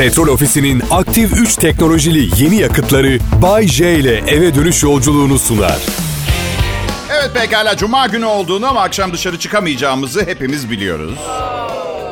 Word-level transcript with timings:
Petrol 0.00 0.28
Ofisi'nin 0.28 0.82
aktif 0.90 1.32
3 1.32 1.56
teknolojili 1.56 2.42
yeni 2.42 2.56
yakıtları 2.56 3.18
Bay 3.42 3.66
J 3.66 3.94
ile 3.94 4.16
eve 4.16 4.54
dönüş 4.54 4.82
yolculuğunu 4.82 5.38
sunar. 5.38 5.78
Evet 7.10 7.30
pekala 7.34 7.76
cuma 7.76 8.06
günü 8.06 8.24
olduğunu 8.24 8.66
ama 8.66 8.80
akşam 8.80 9.12
dışarı 9.12 9.38
çıkamayacağımızı 9.38 10.26
hepimiz 10.26 10.70
biliyoruz. 10.70 11.18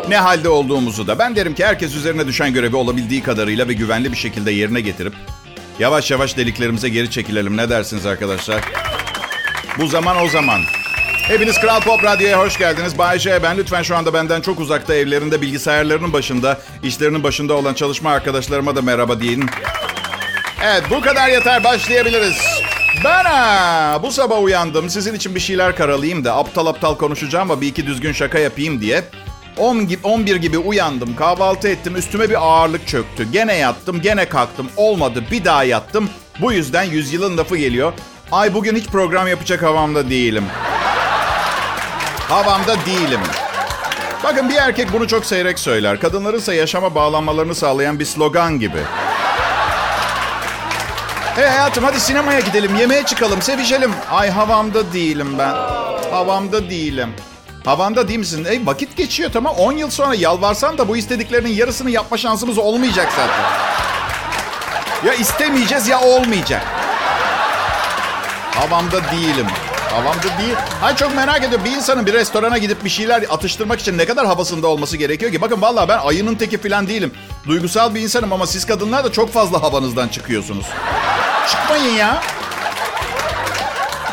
Ne 0.09 0.17
halde 0.17 0.49
olduğumuzu 0.49 1.07
da. 1.07 1.19
Ben 1.19 1.37
derim 1.37 1.55
ki 1.55 1.65
herkes 1.65 1.95
üzerine 1.95 2.27
düşen 2.27 2.53
görevi 2.53 2.77
olabildiği 2.77 3.23
kadarıyla 3.23 3.69
ve 3.69 3.73
güvenli 3.73 4.13
bir 4.13 4.17
şekilde 4.17 4.51
yerine 4.51 4.81
getirip 4.81 5.15
yavaş 5.79 6.11
yavaş 6.11 6.37
deliklerimize 6.37 6.89
geri 6.89 7.11
çekilelim. 7.11 7.57
Ne 7.57 7.71
dersiniz 7.71 8.07
arkadaşlar? 8.07 8.65
Bu 9.79 9.87
zaman 9.87 10.17
o 10.17 10.29
zaman. 10.29 10.61
Hepiniz 11.29 11.61
Kral 11.61 11.81
Pop 11.81 12.05
Radyo'ya 12.05 12.39
hoş 12.39 12.59
geldiniz. 12.59 12.99
Bay 12.99 13.19
J 13.19 13.43
ben. 13.43 13.57
Lütfen 13.59 13.83
şu 13.83 13.97
anda 13.97 14.15
benden 14.15 14.41
çok 14.41 14.61
uzakta 14.61 14.95
evlerinde 14.95 15.41
bilgisayarlarının 15.43 16.13
başında, 16.13 16.59
işlerinin 16.83 17.23
başında 17.23 17.55
olan 17.55 17.75
çalışma 17.75 18.11
arkadaşlarıma 18.11 18.77
da 18.77 18.83
merhaba 18.83 19.21
deyin. 19.21 19.47
Evet 20.65 20.83
bu 20.91 21.01
kadar 21.01 21.29
yeter 21.29 21.65
başlayabiliriz. 21.65 22.37
Ben 23.05 23.25
bu 24.03 24.13
sabah 24.13 24.43
uyandım. 24.43 24.91
Sizin 24.91 25.15
için 25.15 25.35
bir 25.35 25.41
şeyler 25.41 25.77
karalayayım 25.77 26.25
da 26.25 26.37
aptal 26.37 26.67
aptal 26.67 26.95
konuşacağım 26.95 27.51
ama 27.51 27.61
bir 27.61 27.67
iki 27.67 27.87
düzgün 27.87 28.13
şaka 28.13 28.39
yapayım 28.39 28.81
diye. 28.81 29.03
10 29.57 29.87
gibi, 29.89 30.01
11 30.03 30.37
gibi 30.37 30.59
uyandım, 30.59 31.17
kahvaltı 31.17 31.69
ettim, 31.69 31.97
üstüme 31.97 32.31
bir 32.31 32.47
ağırlık 32.47 32.89
çöktü. 32.89 33.33
Gene 33.33 33.55
yattım, 33.55 34.01
gene 34.01 34.29
kalktım. 34.29 34.69
Olmadı, 34.77 35.25
bir 35.31 35.45
daha 35.45 35.65
yattım. 35.65 36.11
Bu 36.41 36.53
yüzden 36.53 36.83
yüzyılın 36.85 37.37
lafı 37.37 37.57
geliyor. 37.57 37.93
Ay 38.33 38.55
bugün 38.55 38.77
hiç 38.77 38.87
program 38.87 39.29
yapacak 39.29 39.63
havamda 39.63 40.11
değilim. 40.11 40.45
Havamda 42.29 42.77
değilim. 42.87 43.21
Bakın 44.25 44.49
bir 44.49 44.55
erkek 44.57 44.93
bunu 44.93 45.09
çok 45.09 45.27
seyrek 45.27 45.59
söyler. 45.59 46.01
Kadınların 46.01 46.39
ise 46.39 46.55
yaşama 46.55 46.95
bağlanmalarını 46.95 47.55
sağlayan 47.55 47.99
bir 47.99 48.05
slogan 48.05 48.59
gibi. 48.59 48.79
Hey 51.37 51.47
hayatım 51.47 51.85
hadi 51.85 52.01
sinemaya 52.01 52.41
gidelim, 52.41 52.77
yemeğe 52.77 53.03
çıkalım, 53.03 53.43
sevişelim. 53.43 53.93
Ay 54.11 54.31
havamda 54.31 54.93
değilim 54.93 55.39
ben. 55.39 55.55
Havamda 56.11 56.71
değilim. 56.71 57.15
Havanda 57.65 58.09
değil 58.09 58.19
misin? 58.19 58.47
Ey 58.51 58.67
vakit 58.67 58.97
geçiyor 58.97 59.31
tamam. 59.33 59.55
10 59.59 59.73
yıl 59.73 59.91
sonra 59.91 60.15
yalvarsan 60.15 60.79
da 60.79 60.89
bu 60.89 60.97
istediklerinin 60.97 61.53
yarısını 61.55 61.91
yapma 61.91 62.19
şansımız 62.19 62.59
olmayacak 62.59 63.13
zaten. 63.17 63.45
Ya 65.07 65.15
istemeyeceğiz 65.15 65.89
ya 65.89 66.01
olmayacak. 66.01 66.63
Havamda 68.55 69.11
değilim. 69.11 69.47
Havamda 69.91 70.23
değil. 70.43 70.55
Hay 70.81 70.97
çok 70.97 71.15
merak 71.17 71.45
ediyorum. 71.45 71.65
Bir 71.65 71.71
insanın 71.71 72.07
bir 72.07 72.13
restorana 72.13 72.59
gidip 72.59 72.85
bir 72.85 72.91
şeyler 72.91 73.25
atıştırmak 73.31 73.81
için 73.81 73.99
ne 73.99 74.07
kadar 74.07 74.27
havasında 74.27 74.67
olması 74.67 74.97
gerekiyor 74.97 75.33
ki? 75.33 75.41
Bakın 75.41 75.63
vallahi 75.63 75.89
ben 75.89 75.99
ayının 75.99 76.35
teki 76.35 76.59
falan 76.59 76.89
değilim. 76.89 77.13
Duygusal 77.47 77.95
bir 77.95 78.01
insanım 78.01 78.33
ama 78.33 78.47
siz 78.47 78.67
kadınlar 78.67 79.05
da 79.05 79.13
çok 79.13 79.33
fazla 79.33 79.63
havanızdan 79.63 80.09
çıkıyorsunuz. 80.09 80.67
Çıkmayın 81.51 81.95
ya. 81.95 82.23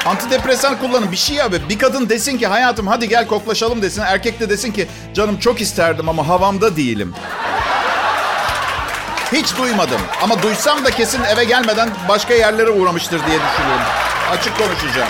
Antidepresan 0.06 0.80
kullanın 0.80 1.12
bir 1.12 1.18
şey 1.18 1.42
abi. 1.42 1.70
Bir 1.70 1.80
kadın 1.80 2.10
desin 2.10 2.38
ki 2.38 2.48
hayatım 2.48 2.88
hadi 2.88 3.10
gel 3.10 3.28
koklaşalım 3.28 3.82
desin. 3.82 4.02
Erkek 4.02 4.40
de 4.40 4.50
desin 4.50 4.72
ki 4.72 4.88
canım 5.14 5.40
çok 5.40 5.62
isterdim 5.62 6.10
ama 6.10 6.28
havamda 6.28 6.76
değilim. 6.76 7.14
Hiç 9.34 9.58
duymadım. 9.58 10.02
Ama 10.24 10.42
duysam 10.44 10.86
da 10.86 10.92
kesin 10.92 11.24
eve 11.24 11.44
gelmeden 11.44 11.90
başka 12.10 12.34
yerlere 12.34 12.70
uğramıştır 12.70 13.20
diye 13.28 13.40
düşünüyorum. 13.40 13.86
Açık 14.32 14.58
konuşacağım. 14.58 15.10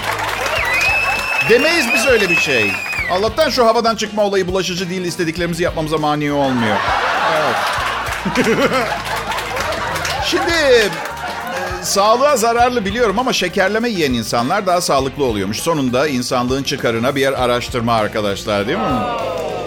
Demeyiz 1.50 1.86
biz 1.94 2.06
öyle 2.06 2.30
bir 2.30 2.36
şey. 2.36 2.72
Allah'tan 3.12 3.50
şu 3.50 3.66
havadan 3.66 3.96
çıkma 3.96 4.24
olayı 4.24 4.48
bulaşıcı 4.48 4.90
değil 4.90 5.02
istediklerimizi 5.02 5.64
yapmamıza 5.64 5.98
mani 5.98 6.32
olmuyor. 6.32 6.78
Evet. 7.38 7.56
Şimdi 10.26 10.52
e, 10.52 10.90
sağlığa 11.84 12.38
zararlı 12.38 12.86
biliyorum 12.86 13.20
ama 13.20 13.34
şekerleme 13.34 13.90
yiyen 13.90 14.14
insanlar 14.14 14.68
daha 14.68 14.82
sağlıklı 14.82 15.23
oluyormuş. 15.23 15.60
Sonunda 15.60 16.08
insanlığın 16.08 16.64
çıkarına 16.64 17.16
bir 17.16 17.44
araştırma 17.44 17.94
arkadaşlar 17.94 18.67
değil 18.67 18.78
mi? 18.78 18.84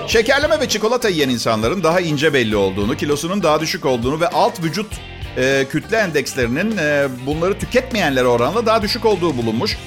Şekerleme 0.06 0.60
ve 0.60 0.68
çikolata 0.68 1.08
yiyen 1.08 1.28
insanların 1.28 1.82
daha 1.82 2.00
ince 2.00 2.34
belli 2.34 2.56
olduğunu, 2.56 2.96
kilosunun 2.96 3.42
daha 3.42 3.60
düşük 3.60 3.86
olduğunu 3.86 4.20
ve 4.20 4.28
alt 4.28 4.62
vücut 4.62 4.92
e, 5.36 5.66
kütle 5.70 5.96
endekslerinin 5.96 6.76
e, 6.76 7.08
bunları 7.26 7.58
tüketmeyenlere 7.58 8.26
oranla 8.26 8.66
daha 8.66 8.82
düşük 8.82 9.04
olduğu 9.04 9.36
bulunmuş. 9.36 9.78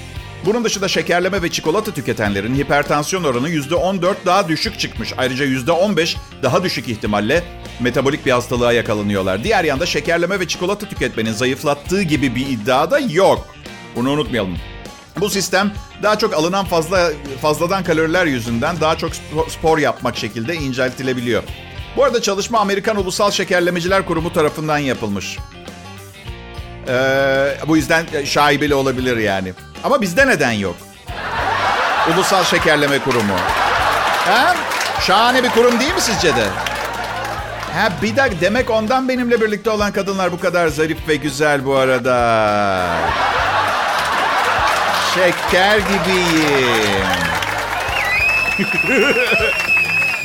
Bunun 0.44 0.64
dışında 0.64 0.88
şekerleme 0.88 1.42
ve 1.42 1.50
çikolata 1.50 1.94
tüketenlerin 1.94 2.54
hipertansiyon 2.54 3.24
oranı 3.24 3.48
%14 3.50 4.14
daha 4.26 4.48
düşük 4.48 4.78
çıkmış. 4.78 5.12
Ayrıca 5.18 5.44
%15 5.44 6.16
daha 6.42 6.64
düşük 6.64 6.88
ihtimalle 6.88 7.44
metabolik 7.80 8.26
bir 8.26 8.30
hastalığa 8.30 8.72
yakalanıyorlar. 8.72 9.44
Diğer 9.44 9.64
yanda 9.64 9.86
şekerleme 9.86 10.40
ve 10.40 10.48
çikolata 10.48 10.88
tüketmenin 10.88 11.32
zayıflattığı 11.32 12.02
gibi 12.02 12.34
bir 12.34 12.46
iddia 12.46 12.90
da 12.90 12.98
yok. 12.98 13.46
Bunu 13.96 14.10
unutmayalım. 14.10 14.58
Bu 15.20 15.30
sistem 15.30 15.72
daha 16.02 16.18
çok 16.18 16.34
alınan 16.34 16.64
fazla 16.64 17.10
fazladan 17.42 17.84
kaloriler 17.84 18.26
yüzünden 18.26 18.80
daha 18.80 18.98
çok 18.98 19.12
spor 19.48 19.78
yapmak 19.78 20.16
şekilde 20.16 20.54
inceltilebiliyor. 20.54 21.42
Bu 21.96 22.04
arada 22.04 22.22
çalışma 22.22 22.58
Amerikan 22.58 22.96
Ulusal 22.96 23.30
Şekerlemeciler 23.30 24.06
Kurumu 24.06 24.32
tarafından 24.32 24.78
yapılmış. 24.78 25.38
Ee, 26.88 27.56
bu 27.68 27.76
yüzden 27.76 28.06
şaibeli 28.24 28.74
olabilir 28.74 29.16
yani. 29.16 29.52
Ama 29.84 30.00
bizde 30.00 30.26
neden 30.26 30.52
yok? 30.52 30.76
Ulusal 32.14 32.44
Şekerleme 32.44 32.98
Kurumu. 32.98 33.36
Ha? 34.26 34.54
Şahane 35.00 35.42
bir 35.42 35.48
kurum 35.50 35.80
değil 35.80 35.94
mi 35.94 36.00
sizce 36.00 36.36
de? 36.36 36.44
Ha 37.74 37.88
bir 38.02 38.16
dakika 38.16 38.40
demek 38.40 38.70
ondan 38.70 39.08
benimle 39.08 39.40
birlikte 39.40 39.70
olan 39.70 39.92
kadınlar 39.92 40.32
bu 40.32 40.40
kadar 40.40 40.68
zarif 40.68 41.08
ve 41.08 41.16
güzel 41.16 41.64
bu 41.66 41.76
arada. 41.76 42.86
Şeker 45.14 45.78
gibiyim. 45.78 47.06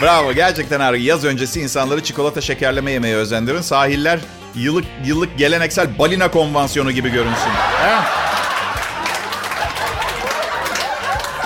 Bravo 0.02 0.34
gerçekten 0.34 0.80
harika. 0.80 1.04
Yaz 1.04 1.26
öncesi 1.26 1.62
insanları 1.62 2.04
çikolata 2.04 2.42
şekerleme 2.42 2.92
yemeye 2.92 3.16
özendirin. 3.16 3.62
Sahiller 3.62 4.20
yıllık 4.56 4.86
yıllık 5.06 5.38
geleneksel 5.38 6.00
balina 6.00 6.32
konvansiyonu 6.32 6.92
gibi 6.92 7.10
görünsün. 7.10 7.52
He? 7.82 8.27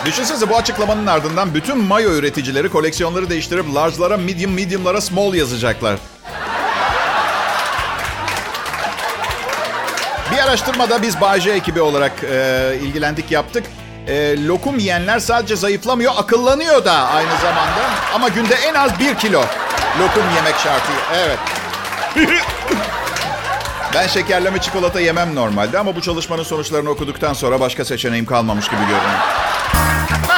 Düşünsenize 0.06 0.50
bu 0.50 0.58
açıklamanın 0.58 1.08
ardından 1.08 1.54
bütün 1.54 1.78
mayo 1.78 2.12
üreticileri 2.12 2.70
koleksiyonları 2.70 3.30
değiştirip 3.30 3.76
large'lara 3.76 4.18
medium, 4.18 4.54
medium'lara 4.54 5.02
small 5.02 5.34
yazacaklar. 5.34 5.96
Bir 10.32 10.38
araştırmada 10.38 11.02
biz 11.02 11.16
J 11.40 11.52
ekibi 11.52 11.82
olarak 11.82 12.12
e, 12.24 12.78
ilgilendik 12.82 13.32
yaptık. 13.32 13.66
E, 14.08 14.46
lokum 14.48 14.80
yiyenler 14.80 15.20
sadece 15.20 15.56
zayıflamıyor, 15.56 16.14
akıllanıyor 16.18 16.86
da 16.86 16.94
aynı 16.94 17.38
zamanda. 17.42 17.82
Ama 18.16 18.30
günde 18.30 18.56
en 18.56 18.74
az 18.74 19.00
bir 19.00 19.16
kilo 19.16 19.42
lokum 20.00 20.24
yemek 20.36 20.56
şartı. 20.56 20.92
Evet. 21.16 21.40
ben 23.94 24.08
şekerleme 24.08 24.62
çikolata 24.62 25.00
yemem 25.00 25.36
normalde 25.36 25.80
ama 25.80 25.96
bu 25.96 26.02
çalışmanın 26.02 26.44
sonuçlarını 26.44 26.90
okuduktan 26.90 27.34
sonra 27.34 27.60
başka 27.60 27.86
seçeneğim 27.86 28.26
kalmamış 28.26 28.68
gibi 28.68 28.82
görünüyor. 28.82 29.51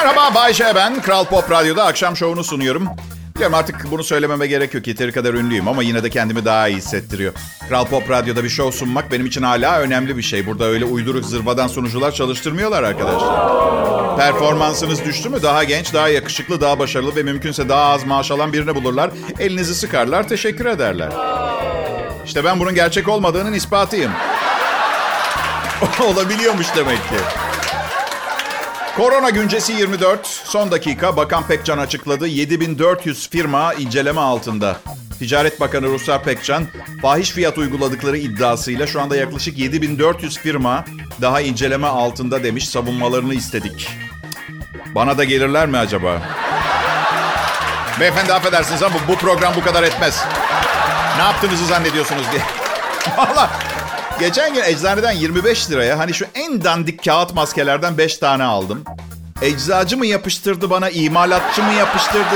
Merhaba 0.04 0.36
Bay 0.36 0.54
J 0.54 0.76
ben. 0.76 1.02
Kral 1.02 1.26
Pop 1.26 1.52
Radyo'da 1.52 1.86
akşam 1.86 2.18
şovunu 2.18 2.44
sunuyorum. 2.44 2.88
Biliyorum 3.36 3.56
artık 3.56 3.92
bunu 3.92 4.04
söylememe 4.04 4.48
gerek 4.48 4.74
yok. 4.74 4.88
Yeteri 4.88 5.12
kadar 5.12 5.34
ünlüyüm 5.34 5.68
ama 5.68 5.84
yine 5.84 6.04
de 6.04 6.10
kendimi 6.10 6.46
daha 6.46 6.68
iyi 6.68 6.78
hissettiriyor. 6.78 7.34
Kral 7.70 7.86
Pop 7.86 8.10
Radyo'da 8.10 8.44
bir 8.44 8.50
şov 8.50 8.72
sunmak 8.72 9.12
benim 9.12 9.26
için 9.26 9.44
hala 9.44 9.80
önemli 9.80 10.18
bir 10.18 10.22
şey. 10.22 10.46
Burada 10.48 10.66
öyle 10.66 10.86
uyduruk 10.86 11.26
zırvadan 11.26 11.68
sunucular 11.68 12.12
çalıştırmıyorlar 12.12 12.84
arkadaşlar. 12.84 14.18
Performansınız 14.18 15.06
düştü 15.06 15.30
mü 15.30 15.42
daha 15.44 15.64
genç, 15.64 15.94
daha 15.94 16.10
yakışıklı, 16.10 16.62
daha 16.62 16.80
başarılı 16.80 17.16
ve 17.16 17.24
mümkünse 17.24 17.70
daha 17.70 17.84
az 17.84 18.04
maaş 18.04 18.32
alan 18.32 18.54
birini 18.54 18.76
bulurlar. 18.76 19.12
Elinizi 19.40 19.76
sıkarlar, 19.76 20.28
teşekkür 20.28 20.66
ederler. 20.66 21.10
İşte 22.26 22.44
ben 22.44 22.60
bunun 22.60 22.76
gerçek 22.76 23.08
olmadığının 23.08 23.54
ispatıyım. 23.54 24.12
Olabiliyormuş 26.00 26.68
demek 26.76 26.98
ki. 26.98 27.43
Korona 28.98 29.30
güncesi 29.30 29.74
24. 29.74 30.28
Son 30.28 30.72
dakika 30.72 31.18
Bakan 31.18 31.48
Pekcan 31.48 31.78
açıkladı. 31.78 32.28
7400 32.28 33.30
firma 33.30 33.74
inceleme 33.74 34.22
altında. 34.22 34.80
Ticaret 35.20 35.60
Bakanı 35.60 35.88
Ruslar 35.88 36.24
Pekcan, 36.24 36.68
fahiş 37.02 37.32
fiyat 37.32 37.58
uyguladıkları 37.58 38.18
iddiasıyla 38.18 38.88
şu 38.88 39.02
anda 39.02 39.16
yaklaşık 39.16 39.58
7400 39.58 40.38
firma 40.38 40.86
daha 41.22 41.42
inceleme 41.42 41.88
altında 41.88 42.44
demiş 42.44 42.70
savunmalarını 42.70 43.34
istedik. 43.34 43.90
Bana 44.96 45.18
da 45.18 45.24
gelirler 45.24 45.68
mi 45.68 45.78
acaba? 45.78 46.22
Beyefendi 48.00 48.34
affedersiniz 48.34 48.84
ama 48.84 48.96
bu 49.08 49.16
program 49.16 49.54
bu 49.56 49.64
kadar 49.64 49.84
etmez. 49.84 50.26
Ne 51.18 51.24
yaptığınızı 51.24 51.66
zannediyorsunuz 51.66 52.24
diye. 52.32 52.42
Valla 53.18 53.50
geçen 54.20 54.54
gün 54.54 54.64
eczaneden 54.64 55.12
25 55.12 55.72
liraya 55.72 56.00
hani 56.00 56.14
şu 56.14 56.26
en 56.36 56.64
dandik 56.64 57.06
kağıt 57.06 57.34
maskelerden 57.34 57.98
5 57.98 58.18
tane 58.18 58.44
aldım. 58.44 58.84
Eczacı 59.42 59.98
mı 59.98 60.06
yapıştırdı 60.06 60.70
bana, 60.70 60.90
imalatçı 60.90 61.64
mı 61.64 61.74
yapıştırdı? 61.74 62.36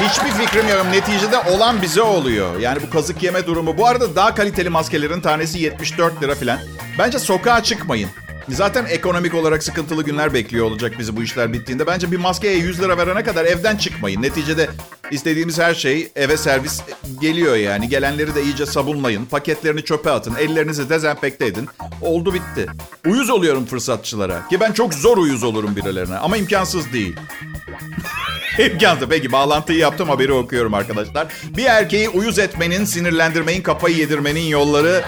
Hiçbir 0.00 0.30
fikrim 0.30 0.68
yok. 0.68 0.86
Neticede 0.90 1.38
olan 1.38 1.82
bize 1.82 2.02
oluyor. 2.02 2.60
Yani 2.60 2.78
bu 2.86 2.90
kazık 2.90 3.22
yeme 3.22 3.46
durumu. 3.46 3.78
Bu 3.78 3.86
arada 3.86 4.16
daha 4.16 4.34
kaliteli 4.34 4.68
maskelerin 4.68 5.20
tanesi 5.20 5.58
74 5.58 6.22
lira 6.22 6.34
falan. 6.34 6.58
Bence 6.98 7.18
sokağa 7.18 7.62
çıkmayın. 7.62 8.10
Zaten 8.48 8.84
ekonomik 8.84 9.34
olarak 9.34 9.62
sıkıntılı 9.62 10.04
günler 10.04 10.34
bekliyor 10.34 10.66
olacak 10.66 10.92
bizi 10.98 11.16
bu 11.16 11.22
işler 11.22 11.52
bittiğinde. 11.52 11.86
Bence 11.86 12.12
bir 12.12 12.16
maskeye 12.16 12.56
100 12.56 12.80
lira 12.82 12.98
verene 12.98 13.24
kadar 13.24 13.44
evden 13.44 13.76
çıkmayın. 13.76 14.22
Neticede 14.22 14.68
istediğimiz 15.10 15.58
her 15.58 15.74
şey 15.74 16.12
eve 16.16 16.36
servis 16.36 16.82
geliyor 17.20 17.56
yani. 17.56 17.88
Gelenleri 17.88 18.34
de 18.34 18.42
iyice 18.42 18.66
sabunlayın. 18.66 19.24
Paketlerini 19.24 19.84
çöpe 19.84 20.10
atın. 20.10 20.34
Ellerinizi 20.34 20.88
dezenfekte 20.88 21.46
edin. 21.46 21.68
Oldu 22.02 22.34
bitti. 22.34 22.66
Uyuz 23.06 23.30
oluyorum 23.30 23.66
fırsatçılara. 23.66 24.48
Ki 24.48 24.60
ben 24.60 24.72
çok 24.72 24.94
zor 24.94 25.16
uyuz 25.16 25.42
olurum 25.44 25.76
birilerine. 25.76 26.16
Ama 26.16 26.36
imkansız 26.36 26.92
değil. 26.92 27.16
İmkansız. 28.58 29.08
Peki 29.08 29.32
bağlantıyı 29.32 29.78
yaptım 29.78 30.08
haberi 30.08 30.32
okuyorum 30.32 30.74
arkadaşlar. 30.74 31.26
Bir 31.56 31.64
erkeği 31.64 32.08
uyuz 32.08 32.38
etmenin, 32.38 32.84
sinirlendirmeyin, 32.84 33.62
kafayı 33.62 33.96
yedirmenin 33.96 34.40
yolları. 34.40 35.04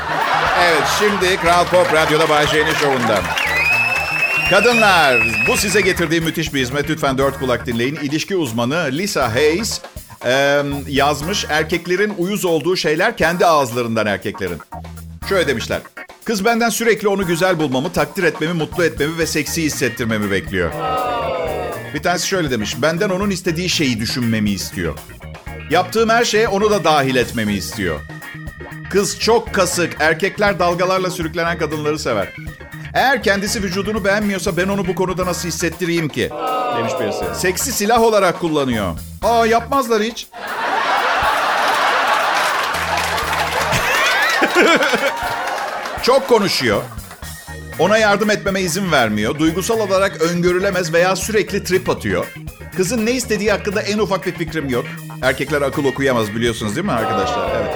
Evet 0.62 0.82
şimdi 0.98 1.36
Kral 1.36 1.64
Pop 1.64 1.92
Radyo'da 1.92 2.28
Bay 2.28 2.46
şovunda. 2.80 3.20
Kadınlar, 4.50 5.22
bu 5.48 5.56
size 5.56 5.80
getirdiğim 5.80 6.24
müthiş 6.24 6.54
bir 6.54 6.60
hizmet. 6.60 6.90
Lütfen 6.90 7.18
dört 7.18 7.38
kulak 7.38 7.66
dinleyin. 7.66 7.96
İlişki 7.96 8.36
uzmanı 8.36 8.88
Lisa 8.92 9.34
Hayes 9.34 9.80
e, 10.26 10.62
yazmış. 10.88 11.46
Erkeklerin 11.48 12.14
uyuz 12.18 12.44
olduğu 12.44 12.76
şeyler 12.76 13.16
kendi 13.16 13.46
ağızlarından 13.46 14.06
erkeklerin. 14.06 14.58
Şöyle 15.28 15.48
demişler. 15.48 15.80
Kız 16.24 16.44
benden 16.44 16.68
sürekli 16.68 17.08
onu 17.08 17.26
güzel 17.26 17.58
bulmamı, 17.58 17.92
takdir 17.92 18.22
etmemi, 18.22 18.52
mutlu 18.52 18.84
etmemi 18.84 19.18
ve 19.18 19.26
seksi 19.26 19.62
hissettirmemi 19.62 20.30
bekliyor. 20.30 20.72
Bir 21.94 22.02
tanesi 22.02 22.28
şöyle 22.28 22.50
demiş. 22.50 22.82
Benden 22.82 23.10
onun 23.10 23.30
istediği 23.30 23.68
şeyi 23.68 24.00
düşünmemi 24.00 24.50
istiyor. 24.50 24.98
Yaptığım 25.70 26.08
her 26.08 26.24
şeye 26.24 26.48
onu 26.48 26.70
da 26.70 26.84
dahil 26.84 27.16
etmemi 27.16 27.54
istiyor. 27.54 28.00
Kız 28.90 29.20
çok 29.20 29.54
kasık. 29.54 29.96
Erkekler 30.00 30.58
dalgalarla 30.58 31.10
sürüklenen 31.10 31.58
kadınları 31.58 31.98
sever. 31.98 32.28
Eğer 32.94 33.22
kendisi 33.22 33.62
vücudunu 33.62 34.04
beğenmiyorsa 34.04 34.56
ben 34.56 34.68
onu 34.68 34.86
bu 34.86 34.94
konuda 34.94 35.26
nasıl 35.26 35.48
hissettireyim 35.48 36.08
ki? 36.08 36.30
Demiş 36.76 36.92
birisi. 37.00 37.24
Seksi 37.40 37.72
silah 37.72 38.02
olarak 38.02 38.40
kullanıyor. 38.40 38.98
Aa 39.22 39.46
yapmazlar 39.46 40.02
hiç. 40.02 40.26
çok 46.02 46.28
konuşuyor. 46.28 46.82
Ona 47.78 47.98
yardım 47.98 48.30
etmeme 48.30 48.60
izin 48.60 48.92
vermiyor. 48.92 49.38
Duygusal 49.38 49.80
olarak 49.80 50.22
öngörülemez 50.22 50.92
veya 50.92 51.16
sürekli 51.16 51.64
trip 51.64 51.90
atıyor. 51.90 52.26
Kızın 52.76 53.06
ne 53.06 53.12
istediği 53.12 53.50
hakkında 53.50 53.82
en 53.82 53.98
ufak 53.98 54.26
bir 54.26 54.32
fikrim 54.32 54.68
yok. 54.68 54.84
Erkekler 55.22 55.62
akıl 55.62 55.84
okuyamaz 55.84 56.34
biliyorsunuz 56.34 56.76
değil 56.76 56.86
mi 56.86 56.92
arkadaşlar? 56.92 57.50
Evet. 57.60 57.74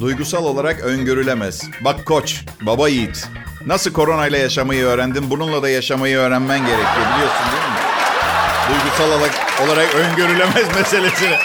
Duygusal 0.00 0.44
olarak 0.44 0.80
öngörülemez. 0.80 1.62
Bak 1.80 2.06
koç, 2.06 2.44
baba 2.62 2.88
yiğit. 2.88 3.26
Nasıl 3.66 3.92
koronayla 3.92 4.38
yaşamayı 4.38 4.84
öğrendin? 4.84 5.30
Bununla 5.30 5.62
da 5.62 5.68
yaşamayı 5.68 6.16
öğrenmen 6.16 6.58
gerekiyor 6.58 7.06
biliyorsun 7.14 7.46
değil 7.52 7.68
mi? 7.72 7.78
Duygusal 8.70 9.18
olarak, 9.18 9.34
olarak 9.66 9.94
öngörülemez 9.94 10.76
meselesini. 10.76 11.36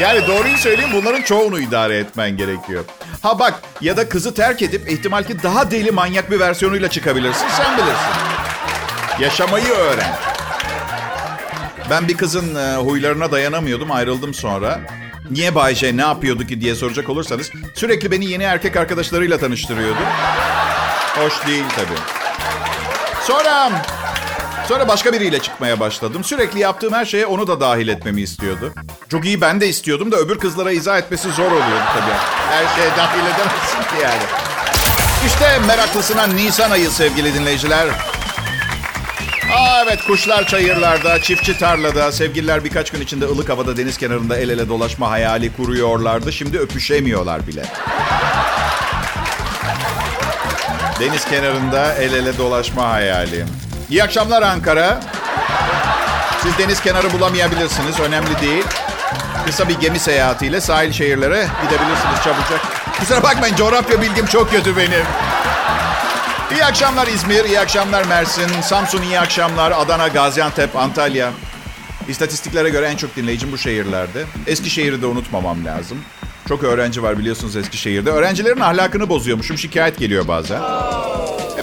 Yani 0.00 0.26
doğruyu 0.26 0.56
söyleyeyim 0.56 0.90
bunların 0.94 1.22
çoğunu 1.22 1.60
idare 1.60 1.98
etmen 1.98 2.36
gerekiyor. 2.36 2.84
Ha 3.22 3.38
bak 3.38 3.62
ya 3.80 3.96
da 3.96 4.08
kızı 4.08 4.34
terk 4.34 4.62
edip 4.62 4.90
ihtimal 4.90 5.22
ki 5.24 5.42
daha 5.42 5.70
deli 5.70 5.90
manyak 5.90 6.30
bir 6.30 6.40
versiyonuyla 6.40 6.90
çıkabilirsin. 6.90 7.46
Sen 7.56 7.76
bilirsin. 7.76 8.12
Yaşamayı 9.20 9.68
öğren. 9.68 10.14
Ben 11.90 12.08
bir 12.08 12.16
kızın 12.16 12.54
e, 12.54 12.76
huylarına 12.76 13.32
dayanamıyordum. 13.32 13.90
Ayrıldım 13.90 14.34
sonra. 14.34 14.80
Niye 15.30 15.54
Bayce 15.54 15.96
ne 15.96 16.00
yapıyordu 16.00 16.46
ki 16.46 16.60
diye 16.60 16.74
soracak 16.74 17.08
olursanız 17.08 17.50
sürekli 17.74 18.10
beni 18.10 18.24
yeni 18.30 18.42
erkek 18.42 18.76
arkadaşlarıyla 18.76 19.38
tanıştırıyordu. 19.38 20.00
Hoş 21.16 21.46
değil 21.46 21.64
tabii. 21.76 21.98
Sonra 23.22 23.70
Sonra 24.68 24.88
başka 24.88 25.12
biriyle 25.12 25.38
çıkmaya 25.38 25.80
başladım. 25.80 26.24
Sürekli 26.24 26.60
yaptığım 26.60 26.92
her 26.92 27.04
şeye 27.04 27.26
onu 27.26 27.46
da 27.46 27.60
dahil 27.60 27.88
etmemi 27.88 28.20
istiyordu. 28.20 28.72
Çok 29.08 29.24
iyi 29.24 29.40
ben 29.40 29.60
de 29.60 29.68
istiyordum 29.68 30.12
da 30.12 30.16
öbür 30.16 30.38
kızlara 30.38 30.72
izah 30.72 30.98
etmesi 30.98 31.30
zor 31.30 31.46
oluyordu 31.46 31.84
tabii. 31.94 32.14
Her 32.50 32.76
şeye 32.76 32.90
dahil 32.96 33.20
edemezsin 33.20 33.96
ki 33.96 34.02
yani. 34.02 34.22
İşte 35.26 35.58
meraklısına 35.66 36.26
Nisan 36.26 36.70
ayı 36.70 36.90
sevgili 36.90 37.34
dinleyiciler. 37.34 37.88
Aa 39.56 39.82
evet 39.84 40.04
kuşlar 40.06 40.46
çayırlarda, 40.46 41.22
çiftçi 41.22 41.58
tarlada, 41.58 42.12
sevgililer 42.12 42.64
birkaç 42.64 42.90
gün 42.90 43.00
içinde 43.00 43.24
ılık 43.24 43.48
havada 43.48 43.76
deniz 43.76 43.98
kenarında 43.98 44.36
el 44.36 44.48
ele 44.48 44.68
dolaşma 44.68 45.10
hayali 45.10 45.56
kuruyorlardı. 45.56 46.32
Şimdi 46.32 46.58
öpüşemiyorlar 46.58 47.46
bile. 47.46 47.64
Deniz 51.00 51.24
kenarında 51.24 51.94
el 51.94 52.12
ele 52.12 52.38
dolaşma 52.38 52.90
hayali. 52.90 53.44
İyi 53.90 54.04
akşamlar 54.04 54.42
Ankara. 54.42 55.00
Siz 56.42 56.58
deniz 56.58 56.80
kenarı 56.80 57.12
bulamayabilirsiniz. 57.12 58.00
Önemli 58.00 58.40
değil. 58.40 58.64
Kısa 59.46 59.68
bir 59.68 59.80
gemi 59.80 59.98
seyahatiyle 59.98 60.60
sahil 60.60 60.92
şehirlere 60.92 61.46
gidebilirsiniz 61.62 62.16
çabucak. 62.24 62.60
Kusura 62.98 63.22
bakmayın 63.22 63.56
coğrafya 63.56 64.02
bilgim 64.02 64.26
çok 64.26 64.50
kötü 64.50 64.76
benim. 64.76 65.04
İyi 66.52 66.64
akşamlar 66.64 67.06
İzmir, 67.06 67.44
iyi 67.44 67.60
akşamlar 67.60 68.04
Mersin, 68.04 68.60
Samsun 68.62 69.02
iyi 69.02 69.20
akşamlar, 69.20 69.72
Adana, 69.72 70.08
Gaziantep, 70.08 70.76
Antalya. 70.76 71.30
İstatistiklere 72.08 72.68
göre 72.68 72.86
en 72.86 72.96
çok 72.96 73.16
dinleyicim 73.16 73.52
bu 73.52 73.58
şehirlerde. 73.58 74.24
Eskişehir'i 74.46 75.02
de 75.02 75.06
unutmamam 75.06 75.64
lazım. 75.64 75.98
Çok 76.48 76.64
öğrenci 76.64 77.02
var 77.02 77.18
biliyorsunuz 77.18 77.56
Eskişehir'de. 77.56 78.10
Öğrencilerin 78.10 78.60
ahlakını 78.60 79.08
bozuyormuşum. 79.08 79.58
Şikayet 79.58 79.98
geliyor 79.98 80.28
bazen. 80.28 80.60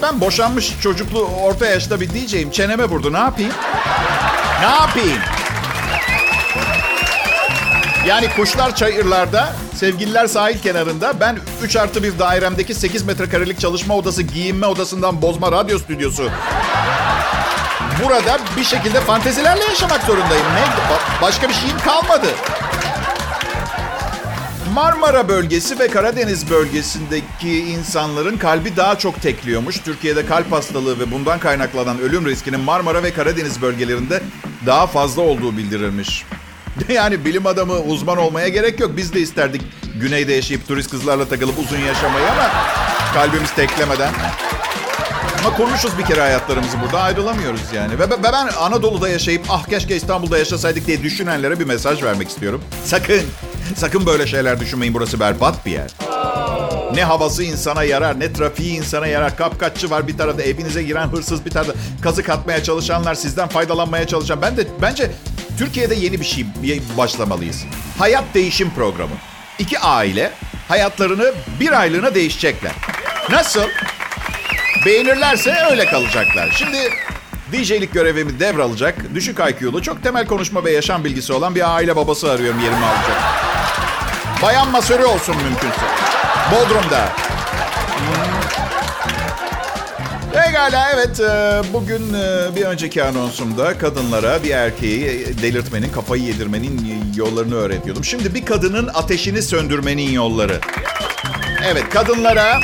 Ben 0.01 0.21
boşanmış 0.21 0.79
çocuklu 0.81 1.25
orta 1.25 1.65
yaşta 1.65 2.01
bir 2.01 2.09
diyeceğim. 2.09 2.51
Çeneme 2.51 2.85
vurdu. 2.85 3.13
Ne 3.13 3.17
yapayım? 3.17 3.51
Ne 4.61 4.69
yapayım? 4.69 5.19
Yani 8.07 8.29
kuşlar 8.35 8.75
çayırlarda, 8.75 9.49
sevgililer 9.75 10.27
sahil 10.27 10.59
kenarında. 10.59 11.19
Ben 11.19 11.37
3 11.63 11.75
artı 11.75 12.03
bir 12.03 12.19
dairemdeki 12.19 12.73
8 12.73 13.03
metrekarelik 13.03 13.59
çalışma 13.59 13.95
odası, 13.95 14.23
giyinme 14.23 14.65
odasından 14.65 15.21
bozma 15.21 15.51
radyo 15.51 15.79
stüdyosu. 15.79 16.29
Burada 18.03 18.39
bir 18.57 18.63
şekilde 18.63 19.01
fantezilerle 19.01 19.63
yaşamak 19.63 20.03
zorundayım. 20.03 20.45
Ne? 20.55 20.63
Başka 21.21 21.49
bir 21.49 21.53
şeyim 21.53 21.77
kalmadı. 21.85 22.27
Marmara 24.73 25.29
bölgesi 25.29 25.79
ve 25.79 25.87
Karadeniz 25.87 26.49
bölgesindeki 26.49 27.59
insanların 27.59 28.37
kalbi 28.37 28.75
daha 28.75 28.97
çok 28.97 29.21
tekliyormuş. 29.21 29.79
Türkiye'de 29.79 30.25
kalp 30.25 30.51
hastalığı 30.51 30.99
ve 30.99 31.11
bundan 31.11 31.39
kaynaklanan 31.39 31.99
ölüm 31.99 32.25
riskinin 32.25 32.59
Marmara 32.59 33.03
ve 33.03 33.13
Karadeniz 33.13 33.61
bölgelerinde 33.61 34.21
daha 34.65 34.87
fazla 34.87 35.21
olduğu 35.21 35.57
bildirilmiş. 35.57 36.25
Yani 36.89 37.25
bilim 37.25 37.45
adamı 37.45 37.79
uzman 37.79 38.17
olmaya 38.17 38.47
gerek 38.47 38.79
yok. 38.79 38.91
Biz 38.97 39.13
de 39.13 39.19
isterdik 39.19 39.61
güneyde 39.95 40.33
yaşayıp 40.33 40.67
turist 40.67 40.91
kızlarla 40.91 41.27
takılıp 41.27 41.59
uzun 41.59 41.79
yaşamayı 41.79 42.31
ama 42.31 42.49
kalbimiz 43.13 43.51
teklemeden. 43.51 44.11
Ama 45.39 45.55
kurmuşuz 45.55 45.97
bir 45.97 46.03
kere 46.03 46.21
hayatlarımızı 46.21 46.81
burada 46.81 47.01
ayrılamıyoruz 47.01 47.61
yani. 47.75 47.99
Ve 47.99 48.23
ben 48.23 48.47
Anadolu'da 48.59 49.09
yaşayıp 49.09 49.41
ah 49.49 49.65
keşke 49.65 49.95
İstanbul'da 49.95 50.37
yaşasaydık 50.37 50.87
diye 50.87 51.03
düşünenlere 51.03 51.59
bir 51.59 51.65
mesaj 51.65 52.03
vermek 52.03 52.29
istiyorum. 52.29 52.61
Sakın, 52.85 53.21
sakın 53.75 54.05
böyle 54.05 54.27
şeyler 54.27 54.59
düşünmeyin. 54.59 54.93
Burası 54.93 55.19
berbat 55.19 55.65
bir 55.65 55.71
yer. 55.71 55.91
Ne 56.95 57.03
havası 57.03 57.43
insana 57.43 57.83
yarar, 57.83 58.19
ne 58.19 58.33
trafiği 58.33 58.77
insana 58.77 59.07
yarar. 59.07 59.37
Kapkaççı 59.37 59.89
var 59.89 60.07
bir 60.07 60.17
tarafta, 60.17 60.43
evinize 60.43 60.83
giren 60.83 61.07
hırsız 61.07 61.45
bir 61.45 61.51
tarafta. 61.51 61.73
Kazık 62.01 62.29
atmaya 62.29 62.63
çalışanlar, 62.63 63.15
sizden 63.15 63.47
faydalanmaya 63.47 64.07
çalışan. 64.07 64.41
Ben 64.41 64.57
de 64.57 64.67
bence 64.81 65.11
Türkiye'de 65.57 65.95
yeni 65.95 66.19
bir 66.19 66.25
şey 66.25 66.45
başlamalıyız. 66.97 67.63
Hayat 67.99 68.23
değişim 68.33 68.71
programı. 68.73 69.13
İki 69.59 69.79
aile 69.79 70.31
hayatlarını 70.67 71.33
bir 71.59 71.79
aylığına 71.79 72.15
değişecekler. 72.15 72.71
Nasıl? 73.29 73.63
Beğenirlerse 74.85 75.55
öyle 75.71 75.85
kalacaklar. 75.85 76.49
Şimdi 76.57 76.77
DJ'lik 77.51 77.93
görevimi 77.93 78.39
devralacak, 78.39 79.15
düşük 79.15 79.39
IQ'lu, 79.39 79.81
çok 79.81 80.03
temel 80.03 80.25
konuşma 80.25 80.65
ve 80.65 80.71
yaşam 80.71 81.03
bilgisi 81.03 81.33
olan 81.33 81.55
bir 81.55 81.75
aile 81.75 81.95
babası 81.95 82.31
arıyorum 82.31 82.59
yerimi 82.59 82.85
alacak. 82.85 83.17
Bayan 84.43 84.71
masörü 84.71 85.03
olsun 85.03 85.35
mümkünse. 85.35 85.85
Bodrum'da. 86.51 87.09
Pekala 90.33 90.89
evet 90.95 91.19
e, 91.19 91.61
bugün 91.73 92.13
e, 92.13 92.55
bir 92.55 92.61
önceki 92.61 93.03
anonsumda 93.03 93.77
kadınlara 93.77 94.43
bir 94.43 94.49
erkeği 94.49 95.25
delirtmenin, 95.41 95.89
kafayı 95.89 96.23
yedirmenin 96.23 96.81
yollarını 97.15 97.55
öğretiyordum. 97.55 98.03
Şimdi 98.03 98.33
bir 98.33 98.45
kadının 98.45 98.87
ateşini 98.93 99.41
söndürmenin 99.41 100.11
yolları. 100.11 100.59
Evet 101.65 101.89
kadınlara 101.89 102.59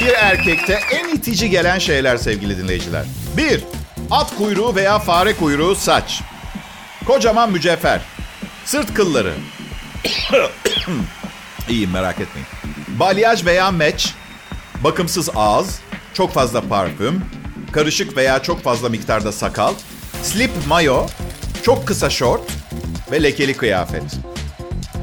bir 0.00 0.12
erkekte 0.12 0.80
en 0.92 1.08
itici 1.08 1.50
gelen 1.50 1.78
şeyler 1.78 2.16
sevgili 2.16 2.58
dinleyiciler. 2.58 3.04
Bir, 3.36 3.64
at 4.10 4.36
kuyruğu 4.36 4.74
veya 4.74 4.98
fare 4.98 5.36
kuyruğu 5.36 5.74
saç. 5.74 6.20
Kocaman 7.06 7.52
mücevher. 7.52 8.00
Sırt 8.64 8.94
kılları. 8.94 9.34
İyiyim 11.68 11.90
merak 11.90 12.20
etmeyin. 12.20 12.48
Balyaj 12.88 13.44
veya 13.44 13.70
meç, 13.70 14.14
bakımsız 14.84 15.30
ağız, 15.34 15.80
çok 16.14 16.32
fazla 16.32 16.60
parfüm, 16.68 17.24
karışık 17.72 18.16
veya 18.16 18.42
çok 18.42 18.62
fazla 18.62 18.88
miktarda 18.88 19.32
sakal, 19.32 19.74
slip 20.22 20.50
mayo, 20.68 21.06
çok 21.62 21.86
kısa 21.86 22.10
şort 22.10 22.42
ve 23.10 23.22
lekeli 23.22 23.56
kıyafet. 23.56 24.02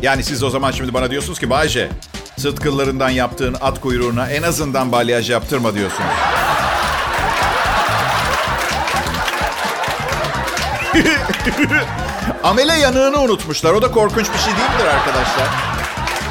Yani 0.02 0.24
siz 0.24 0.44
o 0.44 0.50
zaman 0.50 0.72
şimdi 0.72 0.94
bana 0.94 1.12
diyorsunuz 1.12 1.40
ki 1.40 1.50
Bayce, 1.50 1.90
sırt 2.38 2.60
kıllarından 2.60 3.10
yaptığın 3.10 3.56
at 3.62 3.82
kuyruğuna 3.82 4.30
en 4.30 4.44
azından 4.44 4.92
balyaj 4.92 5.30
yaptırma 5.30 5.74
diyorsunuz. 5.74 6.35
Amele 12.44 12.74
yanığını 12.74 13.20
unutmuşlar. 13.22 13.74
O 13.74 13.82
da 13.82 13.92
korkunç 13.92 14.28
bir 14.34 14.40
şey 14.40 14.58
değil 14.58 14.70
midir 14.70 14.86
arkadaşlar? 14.86 15.48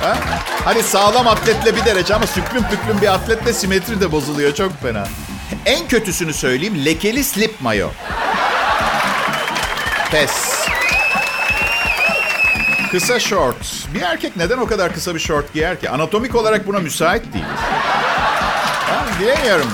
Ha? 0.03 0.17
Hani 0.65 0.83
sağlam 0.83 1.29
atletle 1.29 1.77
bir 1.77 1.85
derece 1.85 2.15
ama 2.15 2.27
süklüm 2.27 2.63
püklüm 2.63 3.01
bir 3.01 3.15
atletle 3.15 3.53
simetri 3.53 4.01
de 4.01 4.13
bozuluyor. 4.13 4.55
Çok 4.55 4.83
fena. 4.83 5.05
En 5.67 5.89
kötüsünü 5.89 6.33
söyleyeyim. 6.33 6.85
Lekeli 6.85 7.25
slip 7.25 7.61
mayo. 7.61 7.89
Pes. 10.11 10.65
Kısa 12.91 13.21
short. 13.21 13.57
Bir 13.95 14.03
erkek 14.03 14.37
neden 14.37 14.59
o 14.59 14.67
kadar 14.67 14.93
kısa 14.93 15.15
bir 15.15 15.21
short 15.21 15.53
giyer 15.53 15.81
ki? 15.81 15.91
Anatomik 15.91 16.35
olarak 16.35 16.67
buna 16.67 16.79
müsait 16.79 17.33
değil. 17.33 17.45
Ha, 18.91 19.05
bilemiyorum. 19.21 19.67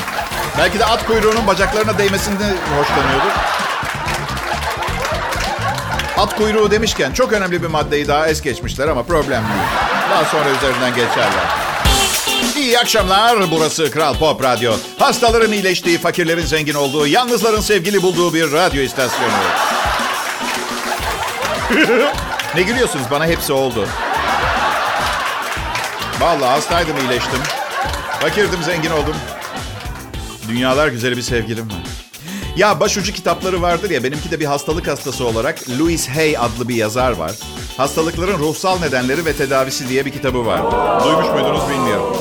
Belki 0.58 0.78
de 0.78 0.84
at 0.84 1.06
kuyruğunun 1.06 1.46
bacaklarına 1.46 1.98
değmesinden 1.98 2.54
hoşlanıyordur. 2.78 3.32
At 6.18 6.36
kuyruğu 6.36 6.70
demişken 6.70 7.12
çok 7.12 7.32
önemli 7.32 7.62
bir 7.62 7.66
maddeyi 7.66 8.08
daha 8.08 8.28
es 8.28 8.42
geçmişler 8.42 8.88
ama 8.88 9.02
problem 9.02 9.42
değil. 9.42 9.68
Daha 10.10 10.24
sonra 10.24 10.50
üzerinden 10.50 10.94
geçerler. 10.94 11.44
İyi 12.56 12.78
akşamlar. 12.78 13.50
Burası 13.50 13.90
Kral 13.90 14.14
Pop 14.14 14.42
Radyo. 14.42 14.72
Hastaların 14.98 15.52
iyileştiği, 15.52 15.98
fakirlerin 15.98 16.46
zengin 16.46 16.74
olduğu, 16.74 17.06
yalnızların 17.06 17.60
sevgili 17.60 18.02
bulduğu 18.02 18.34
bir 18.34 18.52
radyo 18.52 18.82
istasyonu. 18.82 19.32
ne 22.54 22.62
gülüyorsunuz? 22.62 23.04
Bana 23.10 23.26
hepsi 23.26 23.52
oldu. 23.52 23.88
Vallahi 26.20 26.50
hastaydım, 26.50 26.96
iyileştim. 26.98 27.40
Fakirdim, 28.20 28.62
zengin 28.62 28.90
oldum. 28.90 29.16
Dünyalar 30.48 30.88
güzeli 30.88 31.16
bir 31.16 31.22
sevgilim 31.22 31.70
var. 31.70 31.79
Ya 32.56 32.80
başucu 32.80 33.12
kitapları 33.12 33.62
vardır 33.62 33.90
ya 33.90 34.04
benimki 34.04 34.30
de 34.30 34.40
bir 34.40 34.44
hastalık 34.44 34.88
hastası 34.88 35.26
olarak 35.26 35.58
Louis 35.80 36.08
Hay 36.08 36.36
adlı 36.36 36.68
bir 36.68 36.74
yazar 36.74 37.12
var. 37.12 37.32
Hastalıkların 37.76 38.38
ruhsal 38.38 38.80
nedenleri 38.80 39.24
ve 39.24 39.32
tedavisi 39.32 39.88
diye 39.88 40.06
bir 40.06 40.10
kitabı 40.12 40.46
var. 40.46 40.60
Duymuş 41.04 41.26
muydunuz 41.26 41.70
bilmiyorum. 41.70 42.16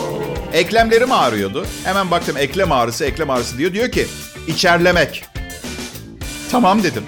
Eklemlerim 0.53 1.11
ağrıyordu. 1.11 1.65
Hemen 1.83 2.11
baktım 2.11 2.37
eklem 2.37 2.71
ağrısı, 2.71 3.05
eklem 3.05 3.29
ağrısı 3.29 3.57
diyor. 3.57 3.73
Diyor 3.73 3.91
ki 3.91 4.07
içerlemek. 4.47 5.25
Tamam 6.51 6.83
dedim. 6.83 7.03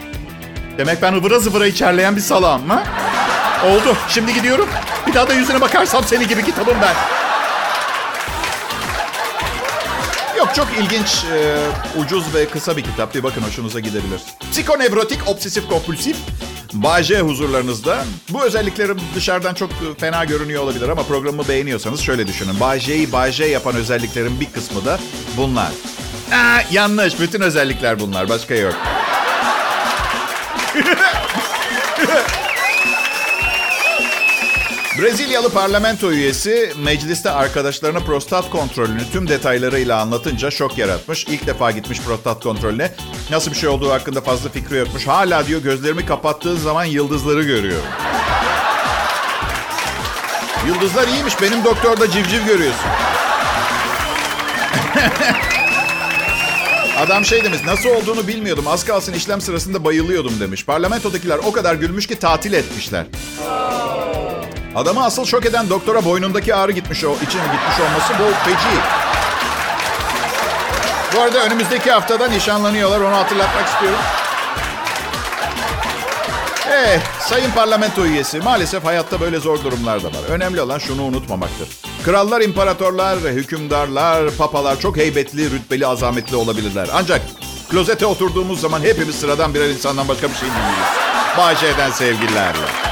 Demek 0.78 1.02
ben 1.02 1.14
ıvıra 1.14 1.40
zıvıra 1.40 1.68
içerleyen 1.68 2.16
bir 2.16 2.22
salağım 2.22 2.70
ha? 2.70 2.84
Oldu. 3.66 3.98
Şimdi 4.10 4.34
gidiyorum. 4.34 4.68
Bir 5.08 5.14
daha 5.14 5.28
da 5.28 5.34
yüzüne 5.34 5.62
bakarsam 5.62 6.04
seni 6.04 6.28
gibi 6.28 6.46
kitabım 6.46 6.76
ben. 6.82 7.21
Çok 10.56 10.68
ilginç, 10.80 11.24
e, 11.34 11.58
ucuz 12.00 12.36
ve 12.36 12.46
kısa 12.46 12.78
bir 12.78 12.84
kitap. 12.84 13.16
Bir 13.16 13.24
bakın 13.24 13.42
hoşunuza 13.42 13.80
gidebilir. 13.80 14.22
Psikonevrotik, 14.52 15.28
obsesif 15.28 15.70
kompulsif. 15.70 16.18
Bayce 16.74 17.20
huzurlarınızda. 17.20 18.04
Bu 18.30 18.44
özelliklerim 18.44 18.98
dışarıdan 19.16 19.54
çok 19.54 19.70
fena 20.00 20.26
görünüyor 20.26 20.64
olabilir 20.64 20.90
ama 20.90 21.04
programımı 21.04 21.48
beğeniyorsanız 21.48 22.02
şöyle 22.02 22.28
düşünün. 22.28 22.60
Bayce'yi 22.60 23.12
Bayce 23.12 23.46
yapan 23.46 23.76
özelliklerin 23.76 24.40
bir 24.40 24.52
kısmı 24.52 24.86
da 24.86 25.00
bunlar. 25.38 25.72
Aa, 26.32 26.60
yanlış. 26.72 27.20
Bütün 27.20 27.42
özellikler 27.42 28.00
bunlar. 28.00 28.30
Başka 28.30 28.56
yok. 28.56 28.76
Brezilyalı 35.02 35.50
parlamento 35.50 36.12
üyesi 36.12 36.74
mecliste 36.78 37.30
arkadaşlarına 37.30 38.00
prostat 38.00 38.50
kontrolünü 38.50 39.02
tüm 39.12 39.28
detaylarıyla 39.28 40.02
anlatınca 40.02 40.52
şok 40.52 40.78
yaratmış. 40.78 41.26
İlk 41.28 41.48
defa 41.48 41.72
gitmiş 41.72 42.02
prostat 42.02 42.44
kontrolüne. 42.44 42.92
Nasıl 43.32 43.52
bir 43.52 43.56
şey 43.56 43.70
olduğu 43.70 43.92
hakkında 43.92 44.22
fazla 44.22 44.50
fikri 44.50 44.78
yokmuş. 44.78 45.08
Hala 45.08 45.48
diyor 45.48 45.62
gözlerimi 45.62 46.06
kapattığın 46.06 46.56
zaman 46.56 46.86
yıldızları 46.86 47.44
görüyorum. 47.44 47.88
Yıldızlar 50.68 51.08
iyiymiş. 51.08 51.42
Benim 51.42 51.64
doktorda 51.66 52.12
civciv 52.12 52.46
görüyorsun. 52.46 52.90
Adam 56.98 57.26
şey 57.26 57.44
demiş, 57.44 57.60
nasıl 57.66 57.90
olduğunu 57.90 58.28
bilmiyordum. 58.28 58.68
Az 58.68 58.86
kalsın 58.86 59.14
işlem 59.14 59.42
sırasında 59.42 59.84
bayılıyordum 59.84 60.40
demiş. 60.40 60.66
Parlamentodakiler 60.66 61.38
o 61.38 61.52
kadar 61.52 61.76
gülmüş 61.76 62.08
ki 62.08 62.20
tatil 62.20 62.54
etmişler. 62.54 63.06
Adamı 64.76 65.04
asıl 65.06 65.26
şok 65.26 65.46
eden 65.46 65.70
doktora 65.70 66.06
boynundaki 66.06 66.56
ağrı 66.56 66.72
gitmiş 66.72 67.04
o 67.04 67.14
için 67.14 67.40
gitmiş 67.40 67.80
olması 67.80 68.14
bu 68.20 68.50
feci. 68.50 68.78
Bu 71.16 71.22
arada 71.22 71.44
önümüzdeki 71.46 71.92
haftada 71.92 72.28
nişanlanıyorlar. 72.28 73.02
Onu 73.02 73.16
hatırlatmak 73.16 73.68
istiyorum. 73.68 74.00
Eh, 76.72 77.00
sayın 77.20 77.52
parlamento 77.52 78.06
üyesi, 78.06 78.40
maalesef 78.40 78.86
hayatta 78.86 79.22
böyle 79.22 79.40
zor 79.40 79.64
durumlar 79.64 80.04
da 80.04 80.08
var. 80.08 80.30
Önemli 80.30 80.62
olan 80.62 80.80
şunu 80.80 81.04
unutmamaktır. 81.04 81.68
Krallar, 82.06 82.42
imparatorlar, 82.42 83.20
hükümdarlar, 83.20 84.32
papalar 84.32 84.80
çok 84.80 84.98
heybetli, 84.98 85.52
rütbeli, 85.52 85.88
azametli 85.88 86.36
olabilirler. 86.36 86.88
Ancak 86.94 87.22
klozete 87.70 88.06
oturduğumuz 88.06 88.62
zaman 88.62 88.82
hepimiz 88.82 89.16
sıradan 89.16 89.54
birer 89.54 89.70
insandan 89.70 90.08
başka 90.08 90.30
bir 90.30 90.36
şey 90.36 90.50
değiliz. 90.50 90.88
Bahçeden 91.38 91.92
sevgililerle. 91.92 92.91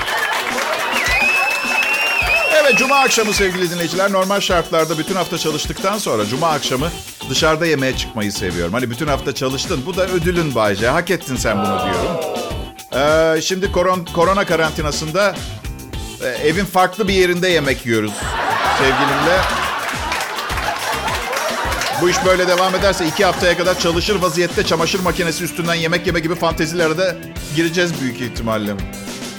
Evet, 2.69 2.79
Cuma 2.79 2.95
akşamı 2.95 3.33
sevgili 3.33 3.71
dinleyiciler. 3.71 4.11
Normal 4.11 4.39
şartlarda 4.39 4.97
bütün 4.97 5.15
hafta 5.15 5.37
çalıştıktan 5.37 5.97
sonra 5.97 6.25
Cuma 6.25 6.49
akşamı 6.49 6.89
dışarıda 7.29 7.65
yemeğe 7.65 7.97
çıkmayı 7.97 8.31
seviyorum. 8.31 8.73
Hani 8.73 8.89
bütün 8.89 9.07
hafta 9.07 9.35
çalıştın, 9.35 9.81
bu 9.85 9.97
da 9.97 10.07
ödülün 10.07 10.55
Bayce. 10.55 10.87
Hak 10.87 11.11
ettin 11.11 11.35
sen 11.35 11.57
bunu 11.57 11.79
diyorum. 11.83 12.11
Ee, 12.95 13.41
şimdi 13.41 13.71
koron, 13.71 14.05
korona 14.13 14.45
karantinasında 14.45 15.35
e, 16.23 16.27
evin 16.27 16.65
farklı 16.65 17.07
bir 17.07 17.13
yerinde 17.13 17.49
yemek 17.49 17.85
yiyoruz 17.85 18.13
sevgilimle. 18.77 19.39
Bu 22.01 22.09
iş 22.09 22.25
böyle 22.25 22.47
devam 22.47 22.75
ederse 22.75 23.07
iki 23.07 23.25
haftaya 23.25 23.57
kadar 23.57 23.79
çalışır 23.79 24.21
vaziyette 24.21 24.65
çamaşır 24.65 24.99
makinesi 24.99 25.43
üstünden 25.43 25.75
yemek 25.75 26.07
yeme 26.07 26.19
gibi 26.19 26.35
fantezilere 26.35 26.97
de 26.97 27.17
gireceğiz 27.55 28.01
büyük 28.01 28.21
ihtimalle. 28.21 28.71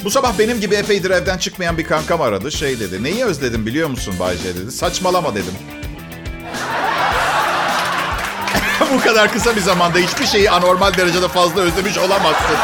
Bu 0.05 0.11
sabah 0.11 0.39
benim 0.39 0.61
gibi 0.61 0.75
epeydir 0.75 1.11
evden 1.11 1.39
çıkmayan 1.39 1.79
bir 1.79 1.85
kankam 1.85 2.21
aradı. 2.21 2.53
Şey 2.53 2.81
dedi, 2.81 3.03
neyi 3.03 3.25
özledim 3.25 3.67
biliyor 3.67 3.89
musun 3.89 4.15
Bayce 4.21 4.55
dedi. 4.55 4.73
Saçmalama 4.73 5.35
dedim. 5.35 5.55
Bu 8.95 9.01
kadar 9.01 9.33
kısa 9.33 9.57
bir 9.57 9.61
zamanda 9.61 9.99
hiçbir 9.99 10.27
şeyi 10.27 10.51
anormal 10.51 10.97
derecede 10.97 11.29
fazla 11.29 11.61
özlemiş 11.61 11.99
olamazsın. 11.99 12.57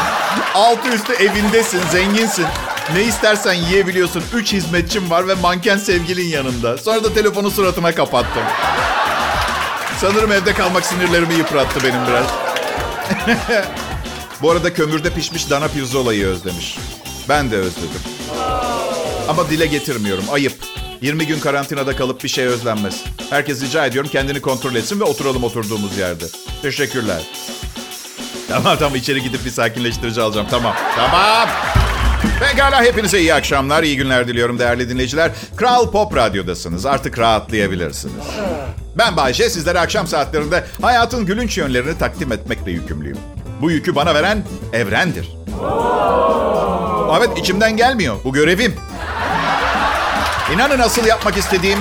Altı 0.53 0.89
üstü 0.89 1.13
evindesin, 1.13 1.81
zenginsin. 1.91 2.45
Ne 2.93 3.03
istersen 3.03 3.53
yiyebiliyorsun. 3.53 4.23
Üç 4.33 4.53
hizmetçim 4.53 5.09
var 5.09 5.27
ve 5.27 5.33
manken 5.33 5.77
sevgilin 5.77 6.27
yanında. 6.27 6.77
Sonra 6.77 7.03
da 7.03 7.13
telefonu 7.13 7.51
suratıma 7.51 7.91
kapattım. 7.91 8.43
Sanırım 10.01 10.31
evde 10.31 10.53
kalmak 10.53 10.85
sinirlerimi 10.85 11.33
yıprattı 11.33 11.83
benim 11.83 12.07
biraz. 12.07 12.25
Bu 14.41 14.51
arada 14.51 14.73
kömürde 14.73 15.09
pişmiş 15.09 15.49
dana 15.49 15.67
pirzolayı 15.67 16.25
özlemiş. 16.25 16.77
Ben 17.29 17.51
de 17.51 17.57
özledim. 17.57 18.01
Ama 19.29 19.49
dile 19.49 19.65
getirmiyorum. 19.65 20.23
Ayıp. 20.31 20.53
20 21.01 21.27
gün 21.27 21.39
karantinada 21.39 21.95
kalıp 21.95 22.23
bir 22.23 22.29
şey 22.29 22.45
özlenmez. 22.45 23.03
Herkes 23.29 23.61
rica 23.61 23.85
ediyorum 23.85 24.09
kendini 24.13 24.41
kontrol 24.41 24.75
etsin 24.75 24.99
ve 24.99 25.03
oturalım 25.03 25.43
oturduğumuz 25.43 25.97
yerde. 25.97 26.25
Teşekkürler. 26.61 27.21
Tamam 28.47 28.77
tamam 28.79 28.95
içeri 28.95 29.23
gidip 29.23 29.45
bir 29.45 29.49
sakinleştirici 29.49 30.21
alacağım. 30.21 30.47
Tamam. 30.49 30.75
Tamam. 30.95 31.49
Pekala 32.39 32.83
hepinize 32.83 33.19
iyi 33.19 33.33
akşamlar, 33.33 33.83
iyi 33.83 33.97
günler 33.97 34.27
diliyorum 34.27 34.59
değerli 34.59 34.89
dinleyiciler. 34.89 35.31
Kral 35.55 35.91
Pop 35.91 36.15
Radyo'dasınız. 36.15 36.85
Artık 36.85 37.19
rahatlayabilirsiniz. 37.19 38.25
Ben 38.97 39.17
Bayşe, 39.17 39.49
sizlere 39.49 39.79
akşam 39.79 40.07
saatlerinde 40.07 40.65
hayatın 40.81 41.25
gülünç 41.25 41.57
yönlerini 41.57 41.97
takdim 41.97 42.31
etmekle 42.31 42.71
yükümlüyüm. 42.71 43.17
Bu 43.61 43.71
yükü 43.71 43.95
bana 43.95 44.15
veren 44.15 44.43
evrendir. 44.73 45.29
Evet 47.15 47.37
içimden 47.37 47.77
gelmiyor. 47.77 48.15
Bu 48.23 48.33
görevim. 48.33 48.75
İnanın 50.53 50.79
asıl 50.79 51.05
yapmak 51.05 51.37
istediğim 51.37 51.79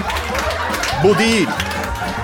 bu 1.04 1.18
değil. 1.18 1.48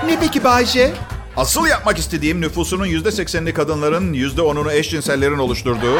Ne 0.07 0.21
peki 0.21 0.45
Bayce? 0.45 0.93
Asıl 1.37 1.67
yapmak 1.67 1.99
istediğim 1.99 2.41
nüfusunun 2.41 2.87
yüzde 2.87 3.13
seksenini 3.13 3.55
kadınların, 3.55 4.13
yüzde 4.13 4.43
onunu 4.43 4.73
eşcinsellerin 4.73 5.39
oluşturduğu 5.39 5.99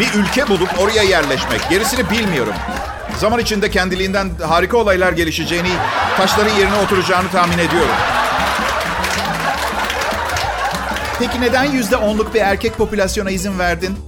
Bir 0.00 0.14
ülke 0.14 0.48
bulup 0.48 0.80
oraya 0.80 1.02
yerleşmek. 1.02 1.70
Gerisini 1.70 2.10
bilmiyorum. 2.10 2.54
Zaman 3.18 3.40
içinde 3.40 3.70
kendiliğinden 3.70 4.30
harika 4.48 4.76
olaylar 4.76 5.12
gelişeceğini, 5.12 5.72
taşların 6.16 6.54
yerine 6.54 6.76
oturacağını 6.76 7.30
tahmin 7.30 7.58
ediyorum. 7.58 7.94
Peki 11.18 11.40
neden 11.40 11.64
yüzde 11.64 11.96
onluk 11.96 12.34
bir 12.34 12.40
erkek 12.40 12.76
popülasyona 12.76 13.30
izin 13.30 13.58
verdin? 13.58 13.98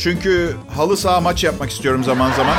Çünkü 0.00 0.56
halı 0.76 0.96
saha 0.96 1.20
maç 1.20 1.44
yapmak 1.44 1.70
istiyorum 1.70 2.04
zaman 2.04 2.32
zaman. 2.32 2.54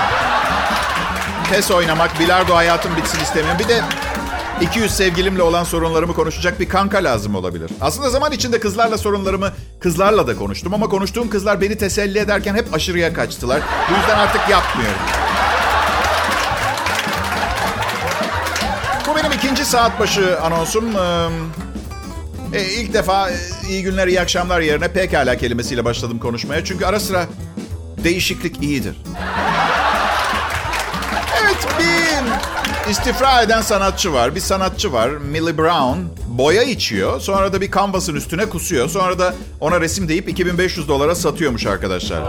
PES 1.51 1.71
oynamak, 1.71 2.19
bilardo 2.19 2.55
hayatım 2.55 2.95
bitsin 2.98 3.19
istemiyorum. 3.19 3.60
Bir 3.63 3.67
de 3.67 3.81
200 4.62 4.91
sevgilimle 4.91 5.41
olan 5.41 5.63
sorunlarımı 5.63 6.13
konuşacak 6.13 6.60
bir 6.60 6.69
kanka 6.69 6.98
lazım 6.98 7.36
olabilir. 7.36 7.71
Aslında 7.81 8.10
zaman 8.10 8.31
içinde 8.31 8.60
kızlarla 8.60 8.98
sorunlarımı 8.98 9.51
kızlarla 9.79 10.27
da 10.27 10.36
konuştum 10.36 10.74
ama 10.74 10.89
konuştuğum 10.89 11.29
kızlar 11.29 11.62
beni 11.62 11.77
teselli 11.77 12.19
ederken 12.19 12.55
hep 12.55 12.74
aşırıya 12.74 13.13
kaçtılar. 13.13 13.62
Bu 13.89 13.95
yüzden 13.95 14.17
artık 14.17 14.50
yapmıyorum. 14.50 15.00
Bu 19.07 19.15
benim 19.15 19.31
ikinci 19.31 19.65
saat 19.65 20.00
başı 20.00 20.39
anonsum. 20.41 20.86
Ee, 22.53 22.63
ilk 22.65 22.93
defa 22.93 23.29
e, 23.29 23.34
iyi 23.70 23.84
günler, 23.84 24.08
iyi 24.08 24.22
akşamlar 24.22 24.62
yerine 24.62 24.88
pekala 24.88 25.38
kelimesiyle 25.38 25.86
başladım 25.86 26.20
konuşmaya. 26.20 26.65
Çünkü 26.65 26.86
ara 26.86 27.00
sıra 27.00 27.27
değişiklik 28.03 28.63
iyidir. 28.63 28.96
Evet, 31.43 31.67
bir 31.79 32.91
istifra 32.91 33.41
eden 33.41 33.62
sanatçı 33.62 34.13
var. 34.13 34.36
Bir 34.36 34.39
sanatçı 34.39 34.93
var, 34.93 35.10
Millie 35.10 35.58
Brown. 35.58 36.00
Boya 36.27 36.63
içiyor, 36.63 37.20
sonra 37.20 37.53
da 37.53 37.62
bir 37.62 37.72
kanvasın 37.72 38.15
üstüne 38.15 38.46
kusuyor. 38.46 38.89
Sonra 38.89 39.20
da 39.20 39.34
ona 39.60 39.81
resim 39.81 40.08
deyip 40.10 40.29
2500 40.29 40.88
dolara 40.88 41.15
satıyormuş 41.15 41.65
arkadaşlar. 41.65 42.24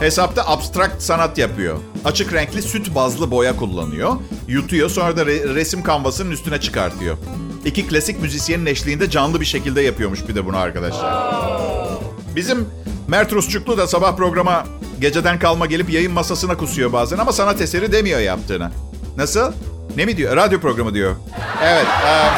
Hesapta 0.00 0.46
abstrakt 0.48 1.02
sanat 1.02 1.38
yapıyor. 1.38 1.78
Açık 2.04 2.32
renkli 2.32 2.62
süt 2.62 2.94
bazlı 2.94 3.30
boya 3.30 3.56
kullanıyor. 3.56 4.16
Yutuyor, 4.48 4.90
sonra 4.90 5.16
da 5.16 5.22
re- 5.22 5.54
resim 5.54 5.82
kanvasının 5.82 6.30
üstüne 6.30 6.60
çıkartıyor. 6.60 7.16
İki 7.64 7.86
klasik 7.86 8.20
müzisyenin 8.20 8.66
eşliğinde 8.66 9.10
canlı 9.10 9.40
bir 9.40 9.44
şekilde 9.44 9.80
yapıyormuş 9.80 10.28
bir 10.28 10.34
de 10.34 10.46
bunu 10.46 10.56
arkadaşlar. 10.56 11.34
Bizim 12.36 12.68
Mert 13.08 13.32
Rusçuklu 13.32 13.78
da 13.78 13.86
sabah 13.86 14.16
programa 14.16 14.64
geceden 15.00 15.38
kalma 15.38 15.66
gelip 15.66 15.90
yayın 15.90 16.12
masasına 16.12 16.56
kusuyor 16.56 16.92
bazen 16.92 17.18
ama 17.18 17.32
sanat 17.32 17.60
eseri 17.60 17.92
demiyor 17.92 18.20
yaptığını. 18.20 18.70
Nasıl? 19.16 19.52
Ne 19.96 20.04
mi 20.04 20.16
diyor? 20.16 20.36
Radyo 20.36 20.60
programı 20.60 20.94
diyor. 20.94 21.16
Evet. 21.62 21.86
Um... 21.86 22.32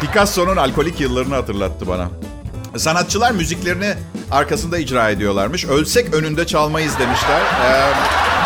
Picasso'nun 0.00 0.56
alkolik 0.56 1.00
yıllarını 1.00 1.34
hatırlattı 1.34 1.88
bana. 1.88 2.08
Sanatçılar 2.76 3.32
müziklerini 3.32 3.94
arkasında 4.30 4.78
icra 4.78 5.10
ediyorlarmış. 5.10 5.64
Ölsek 5.64 6.14
önünde 6.14 6.46
çalmayız 6.46 6.98
demişler. 6.98 7.40
Ee... 7.40 8.45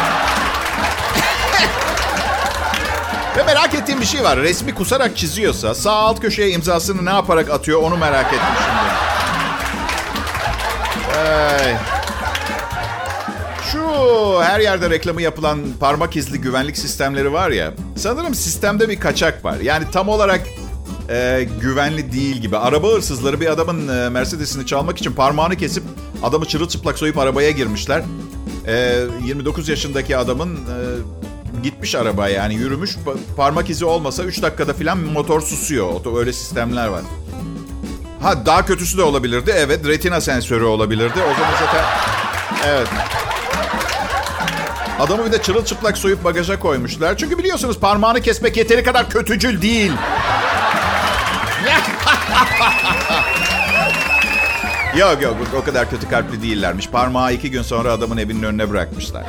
Ve 3.37 3.43
merak 3.43 3.75
ettiğim 3.75 4.01
bir 4.01 4.07
şey 4.07 4.23
var. 4.25 4.39
Resmi 4.39 4.75
kusarak 4.75 5.17
çiziyorsa 5.17 5.75
sağ 5.75 5.93
alt 5.93 6.21
köşeye 6.21 6.51
imzasını 6.51 7.05
ne 7.05 7.11
yaparak 7.11 7.51
atıyor 7.51 7.83
onu 7.83 7.97
merak 7.97 8.27
ettim 8.27 8.39
şimdi. 8.65 9.11
Ay. 11.19 11.77
Şu 13.73 13.81
her 14.43 14.61
yerde 14.61 14.91
reklamı 14.91 15.23
yapılan 15.23 15.59
parmak 15.81 16.17
izli 16.17 16.41
güvenlik 16.41 16.79
sistemleri 16.79 17.33
var 17.33 17.51
ya. 17.51 17.73
Sanırım 17.97 18.35
sistemde 18.35 18.89
bir 18.89 19.01
kaçak 19.01 19.45
var. 19.45 19.57
Yani 19.61 19.85
tam 19.93 20.09
olarak 20.09 20.41
e, 21.11 21.49
güvenli 21.61 22.13
değil 22.13 22.37
gibi. 22.37 22.57
Araba 22.57 22.89
hırsızları 22.89 23.41
bir 23.41 23.47
adamın 23.47 23.89
e, 23.89 24.09
Mercedes'ini 24.09 24.67
çalmak 24.67 24.99
için 24.99 25.13
parmağını 25.13 25.57
kesip 25.57 25.85
adamı 26.23 26.45
çırılçıplak 26.45 26.99
soyup 26.99 27.19
arabaya 27.19 27.51
girmişler. 27.51 28.03
E, 28.67 29.03
29 29.25 29.69
yaşındaki 29.69 30.17
adamın 30.17 30.57
e, 30.57 30.59
gitmiş 31.62 31.94
araba 31.94 32.29
yani 32.29 32.55
yürümüş. 32.55 32.96
Parmak 33.37 33.70
izi 33.70 33.85
olmasa 33.85 34.23
3 34.23 34.42
dakikada 34.42 34.75
falan 34.75 34.99
motor 34.99 35.40
susuyor. 35.40 36.18
Öyle 36.18 36.33
sistemler 36.33 36.87
var. 36.88 37.03
Ha 38.23 38.46
daha 38.46 38.66
kötüsü 38.66 38.99
de 38.99 39.03
olabilirdi. 39.03 39.55
Evet 39.57 39.87
retina 39.87 40.20
sensörü 40.20 40.64
olabilirdi. 40.64 41.18
O 41.31 41.35
zaman 41.35 41.53
zaten 41.61 41.85
evet. 42.66 42.88
Adamı 45.01 45.27
bir 45.27 45.33
de 45.33 45.42
çırılçıplak 45.42 45.99
soyup 45.99 46.25
bagaja 46.25 46.59
koymuşlar. 46.59 47.16
Çünkü 47.16 47.38
biliyorsunuz 47.38 47.79
parmağını 47.79 48.20
kesmek 48.20 48.57
yeteri 48.57 48.83
kadar 48.83 49.11
kötücül 49.11 49.62
değil. 49.62 49.92
yok 54.96 55.23
yok 55.23 55.37
o 55.57 55.64
kadar 55.64 55.90
kötü 55.90 56.09
kalpli 56.09 56.42
değillermiş. 56.42 56.88
Parmağı 56.88 57.33
iki 57.33 57.51
gün 57.51 57.62
sonra 57.62 57.92
adamın 57.92 58.16
evinin 58.16 58.42
önüne 58.42 58.70
bırakmışlar. 58.70 59.25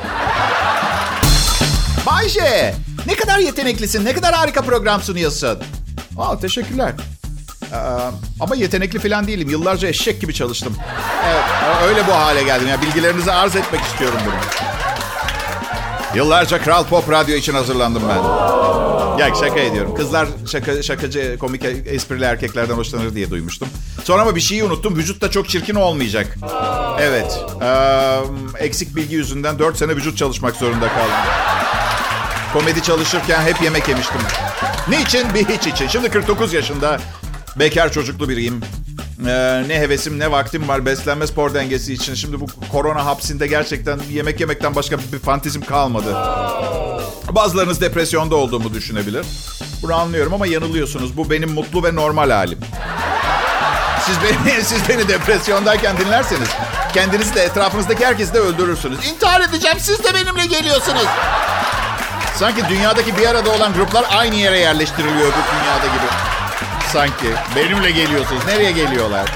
Bayce, 2.06 2.74
ne 3.06 3.14
kadar 3.14 3.38
yeteneklisin, 3.38 4.04
ne 4.04 4.12
kadar 4.12 4.34
harika 4.34 4.62
program 4.62 5.02
sunuyorsun. 5.02 5.58
Aa, 6.18 6.38
teşekkürler. 6.38 6.92
Ee, 7.72 7.76
ama 8.40 8.54
yetenekli 8.56 8.98
falan 8.98 9.26
değilim. 9.26 9.48
Yıllarca 9.50 9.88
eşek 9.88 10.20
gibi 10.20 10.34
çalıştım. 10.34 10.76
Evet, 11.26 11.44
öyle 11.88 12.06
bu 12.06 12.12
hale 12.12 12.42
geldim. 12.42 12.68
Ya 12.68 12.82
bilgilerinizi 12.82 13.32
arz 13.32 13.56
etmek 13.56 13.80
istiyorum 13.80 14.18
bunu. 14.26 14.34
Yıllarca 16.14 16.62
Kral 16.62 16.84
Pop 16.84 17.10
Radyo 17.10 17.36
için 17.36 17.54
hazırlandım 17.54 18.02
ben. 18.08 18.22
Ya 19.18 19.34
şaka 19.34 19.60
ediyorum. 19.60 19.94
Kızlar 19.94 20.28
şaka, 20.52 20.82
şakacı, 20.82 21.36
komik 21.38 21.64
esprili 21.64 22.24
erkeklerden 22.24 22.74
hoşlanır 22.74 23.14
diye 23.14 23.30
duymuştum. 23.30 23.68
Sonra 24.04 24.22
ama 24.22 24.36
bir 24.36 24.40
şeyi 24.40 24.64
unuttum. 24.64 24.96
Vücut 24.96 25.20
da 25.22 25.30
çok 25.30 25.48
çirkin 25.48 25.74
olmayacak. 25.74 26.36
Evet. 27.00 27.38
Ee, 27.62 28.18
eksik 28.58 28.96
bilgi 28.96 29.14
yüzünden 29.14 29.58
4 29.58 29.76
sene 29.78 29.96
vücut 29.96 30.18
çalışmak 30.18 30.56
zorunda 30.56 30.88
kaldım. 30.88 31.14
Komedi 32.52 32.82
çalışırken 32.82 33.42
hep 33.42 33.62
yemek 33.62 33.88
yemiştim. 33.88 34.20
Niçin? 34.88 35.34
Bir 35.34 35.48
hiç 35.48 35.66
için. 35.66 35.88
Şimdi 35.88 36.10
49 36.10 36.52
yaşında 36.52 37.00
bekar 37.56 37.92
çocuklu 37.92 38.28
biriyim. 38.28 38.60
Ee, 39.26 39.64
ne 39.68 39.78
hevesim 39.78 40.18
ne 40.18 40.30
vaktim 40.30 40.68
var 40.68 40.86
beslenme 40.86 41.26
spor 41.26 41.54
dengesi 41.54 41.92
için. 41.92 42.14
Şimdi 42.14 42.40
bu 42.40 42.46
korona 42.72 43.06
hapsinde 43.06 43.46
gerçekten 43.46 44.00
yemek 44.10 44.40
yemekten 44.40 44.74
başka 44.74 44.98
bir 44.98 45.18
fantezim 45.18 45.62
kalmadı. 45.62 46.16
Bazılarınız 47.30 47.80
depresyonda 47.80 48.36
olduğumu 48.36 48.74
düşünebilir. 48.74 49.26
Bunu 49.82 49.94
anlıyorum 49.94 50.34
ama 50.34 50.46
yanılıyorsunuz. 50.46 51.16
Bu 51.16 51.30
benim 51.30 51.50
mutlu 51.50 51.84
ve 51.84 51.94
normal 51.94 52.30
halim. 52.30 52.58
Siz 54.06 54.16
beni, 54.22 54.64
siz 54.64 54.88
beni 54.88 55.08
depresyondayken 55.08 55.98
dinlerseniz 55.98 56.48
kendinizi 56.94 57.34
de 57.34 57.42
etrafınızdaki 57.42 58.06
herkesi 58.06 58.34
de 58.34 58.38
öldürürsünüz. 58.38 58.98
İntihar 59.08 59.40
edeceğim 59.40 59.78
siz 59.80 60.04
de 60.04 60.14
benimle 60.14 60.46
geliyorsunuz. 60.46 61.06
Sanki 62.36 62.62
dünyadaki 62.68 63.16
bir 63.16 63.26
arada 63.26 63.50
olan 63.50 63.72
gruplar 63.74 64.04
aynı 64.10 64.34
yere 64.34 64.58
yerleştiriliyor 64.58 65.16
öbür 65.20 65.32
dünyada 65.32 65.86
gibi. 65.86 66.06
Sanki. 66.92 67.26
Benimle 67.56 67.90
geliyorsunuz. 67.90 68.42
Nereye 68.46 68.72
geliyorlar? 68.72 69.30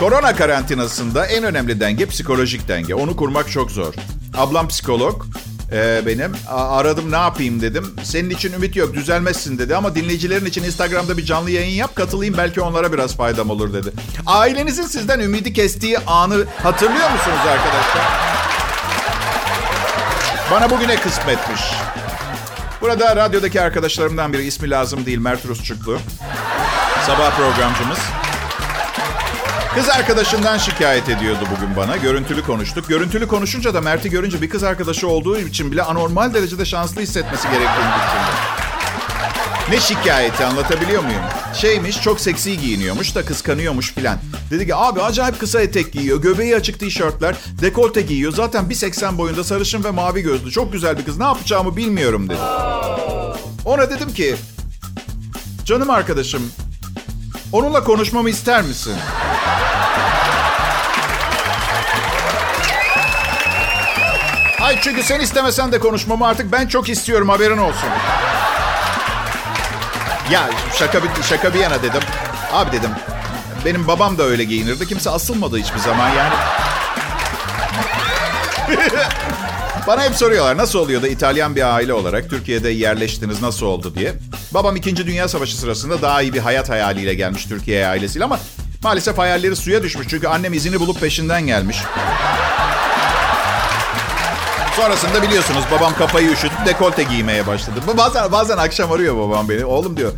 Korona 0.00 0.36
karantinasında 0.36 1.26
en 1.26 1.44
önemli 1.44 1.80
denge 1.80 2.06
psikolojik 2.06 2.68
denge. 2.68 2.94
Onu 2.94 3.16
kurmak 3.16 3.50
çok 3.50 3.70
zor. 3.70 3.94
Ablam 4.36 4.68
psikolog 4.68 5.24
e, 5.72 6.02
benim. 6.06 6.32
A- 6.48 6.76
aradım 6.78 7.12
ne 7.12 7.16
yapayım 7.16 7.60
dedim. 7.60 7.94
Senin 8.04 8.30
için 8.30 8.52
ümit 8.52 8.76
yok 8.76 8.94
düzelmezsin 8.94 9.58
dedi. 9.58 9.76
Ama 9.76 9.94
dinleyicilerin 9.94 10.46
için 10.46 10.62
Instagram'da 10.62 11.16
bir 11.16 11.24
canlı 11.24 11.50
yayın 11.50 11.74
yap 11.76 11.96
katılayım 11.96 12.34
belki 12.38 12.60
onlara 12.60 12.92
biraz 12.92 13.16
faydam 13.16 13.50
olur 13.50 13.72
dedi. 13.72 13.92
Ailenizin 14.26 14.82
sizden 14.86 15.20
ümidi 15.20 15.52
kestiği 15.52 15.98
anı 15.98 16.44
hatırlıyor 16.62 17.10
musunuz 17.10 17.38
arkadaşlar? 17.48 18.28
Bana 20.50 20.70
bugüne 20.70 20.96
kısmetmiş. 20.96 21.60
Burada 22.80 23.16
radyodaki 23.16 23.60
arkadaşlarımdan 23.60 24.32
biri 24.32 24.42
ismi 24.42 24.70
lazım 24.70 25.06
değil 25.06 25.18
Mert 25.18 25.46
Rusçuklu. 25.46 25.98
Sabah 27.06 27.36
programcımız. 27.36 27.98
Kız 29.74 29.88
arkadaşından 29.88 30.58
şikayet 30.58 31.08
ediyordu 31.08 31.44
bugün 31.56 31.76
bana. 31.76 31.96
Görüntülü 31.96 32.42
konuştuk. 32.42 32.88
Görüntülü 32.88 33.28
konuşunca 33.28 33.74
da 33.74 33.80
Mert'i 33.80 34.10
görünce 34.10 34.42
bir 34.42 34.50
kız 34.50 34.64
arkadaşı 34.64 35.08
olduğu 35.08 35.38
için 35.38 35.72
bile 35.72 35.82
anormal 35.82 36.34
derecede 36.34 36.64
şanslı 36.64 37.00
hissetmesi 37.00 37.48
gerektiğini 37.48 37.92
düşündü. 37.96 38.67
Ne 39.70 39.80
şikayeti 39.80 40.44
anlatabiliyor 40.44 41.02
muyum? 41.02 41.22
Şeymiş 41.54 42.02
çok 42.02 42.20
seksi 42.20 42.58
giyiniyormuş 42.58 43.14
da 43.14 43.24
kıskanıyormuş 43.24 43.92
filan. 43.92 44.18
Dedi 44.50 44.66
ki 44.66 44.74
abi 44.74 45.02
acayip 45.02 45.40
kısa 45.40 45.60
etek 45.60 45.92
giyiyor. 45.92 46.22
Göbeği 46.22 46.56
açık 46.56 46.80
tişörtler. 46.80 47.36
Dekolte 47.60 48.02
giyiyor. 48.02 48.32
Zaten 48.32 48.64
1.80 48.64 49.18
boyunda 49.18 49.44
sarışın 49.44 49.84
ve 49.84 49.90
mavi 49.90 50.22
gözlü. 50.22 50.50
Çok 50.50 50.72
güzel 50.72 50.98
bir 50.98 51.04
kız. 51.04 51.18
Ne 51.18 51.24
yapacağımı 51.24 51.76
bilmiyorum 51.76 52.28
dedi. 52.28 52.38
Ona 53.64 53.90
dedim 53.90 54.14
ki 54.14 54.36
canım 55.64 55.90
arkadaşım 55.90 56.52
onunla 57.52 57.84
konuşmamı 57.84 58.30
ister 58.30 58.62
misin? 58.62 58.94
Ay 64.60 64.80
çünkü 64.80 65.02
sen 65.02 65.20
istemesen 65.20 65.72
de 65.72 65.78
konuşmamı 65.78 66.26
artık 66.26 66.52
ben 66.52 66.66
çok 66.66 66.88
istiyorum 66.88 67.28
haberin 67.28 67.58
olsun. 67.58 67.88
Ya 70.32 70.50
şaka 70.78 71.02
bir, 71.02 71.08
şaka 71.22 71.54
bir 71.54 71.58
yana 71.58 71.82
dedim. 71.82 72.02
Abi 72.52 72.72
dedim 72.72 72.90
Benim 73.64 73.86
babam 73.86 74.18
da 74.18 74.22
öyle 74.22 74.44
giyinirdi. 74.44 74.86
Kimse 74.86 75.10
asılmadı 75.10 75.58
hiçbir 75.58 75.78
zaman 75.78 76.08
yani. 76.08 76.34
Bana 79.86 80.04
hep 80.04 80.14
soruyorlar 80.14 80.56
nasıl 80.56 80.78
oluyor 80.78 81.02
da 81.02 81.08
İtalyan 81.08 81.56
bir 81.56 81.74
aile 81.74 81.92
olarak 81.92 82.30
Türkiye'de 82.30 82.68
yerleştiniz 82.68 83.42
nasıl 83.42 83.66
oldu 83.66 83.94
diye. 83.94 84.14
Babam 84.54 84.76
2. 84.76 84.96
Dünya 84.96 85.28
Savaşı 85.28 85.56
sırasında 85.56 86.02
daha 86.02 86.22
iyi 86.22 86.32
bir 86.32 86.38
hayat 86.38 86.68
hayaliyle 86.68 87.14
gelmiş 87.14 87.44
Türkiye'ye 87.44 87.86
ailesiyle 87.86 88.24
ama 88.24 88.38
maalesef 88.82 89.18
hayalleri 89.18 89.56
suya 89.56 89.82
düşmüş. 89.82 90.06
Çünkü 90.10 90.28
annem 90.28 90.52
izini 90.52 90.80
bulup 90.80 91.00
peşinden 91.00 91.46
gelmiş. 91.46 91.76
Sonrasında 94.82 95.22
biliyorsunuz 95.22 95.64
babam 95.72 95.94
kafayı 95.94 96.30
üşütüp 96.30 96.66
dekolte 96.66 97.02
giymeye 97.02 97.46
başladı. 97.46 97.80
Bazen 97.96 98.32
bazen 98.32 98.56
akşam 98.56 98.92
arıyor 98.92 99.16
babam 99.16 99.48
beni. 99.48 99.64
Oğlum 99.64 99.96
diyor 99.96 100.12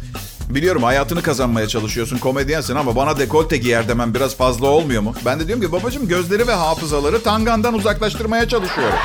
biliyorum 0.48 0.82
hayatını 0.82 1.22
kazanmaya 1.22 1.68
çalışıyorsun 1.68 2.18
komedyensin 2.18 2.76
ama 2.76 2.96
bana 2.96 3.18
dekolte 3.18 3.56
giyer 3.56 3.88
demem 3.88 4.14
biraz 4.14 4.36
fazla 4.36 4.66
olmuyor 4.66 5.02
mu? 5.02 5.14
Ben 5.24 5.40
de 5.40 5.46
diyorum 5.46 5.64
ki 5.64 5.72
babacığım 5.72 6.08
gözleri 6.08 6.46
ve 6.46 6.52
hafızaları 6.52 7.22
tangandan 7.22 7.74
uzaklaştırmaya 7.74 8.48
çalışıyorum. 8.48 8.98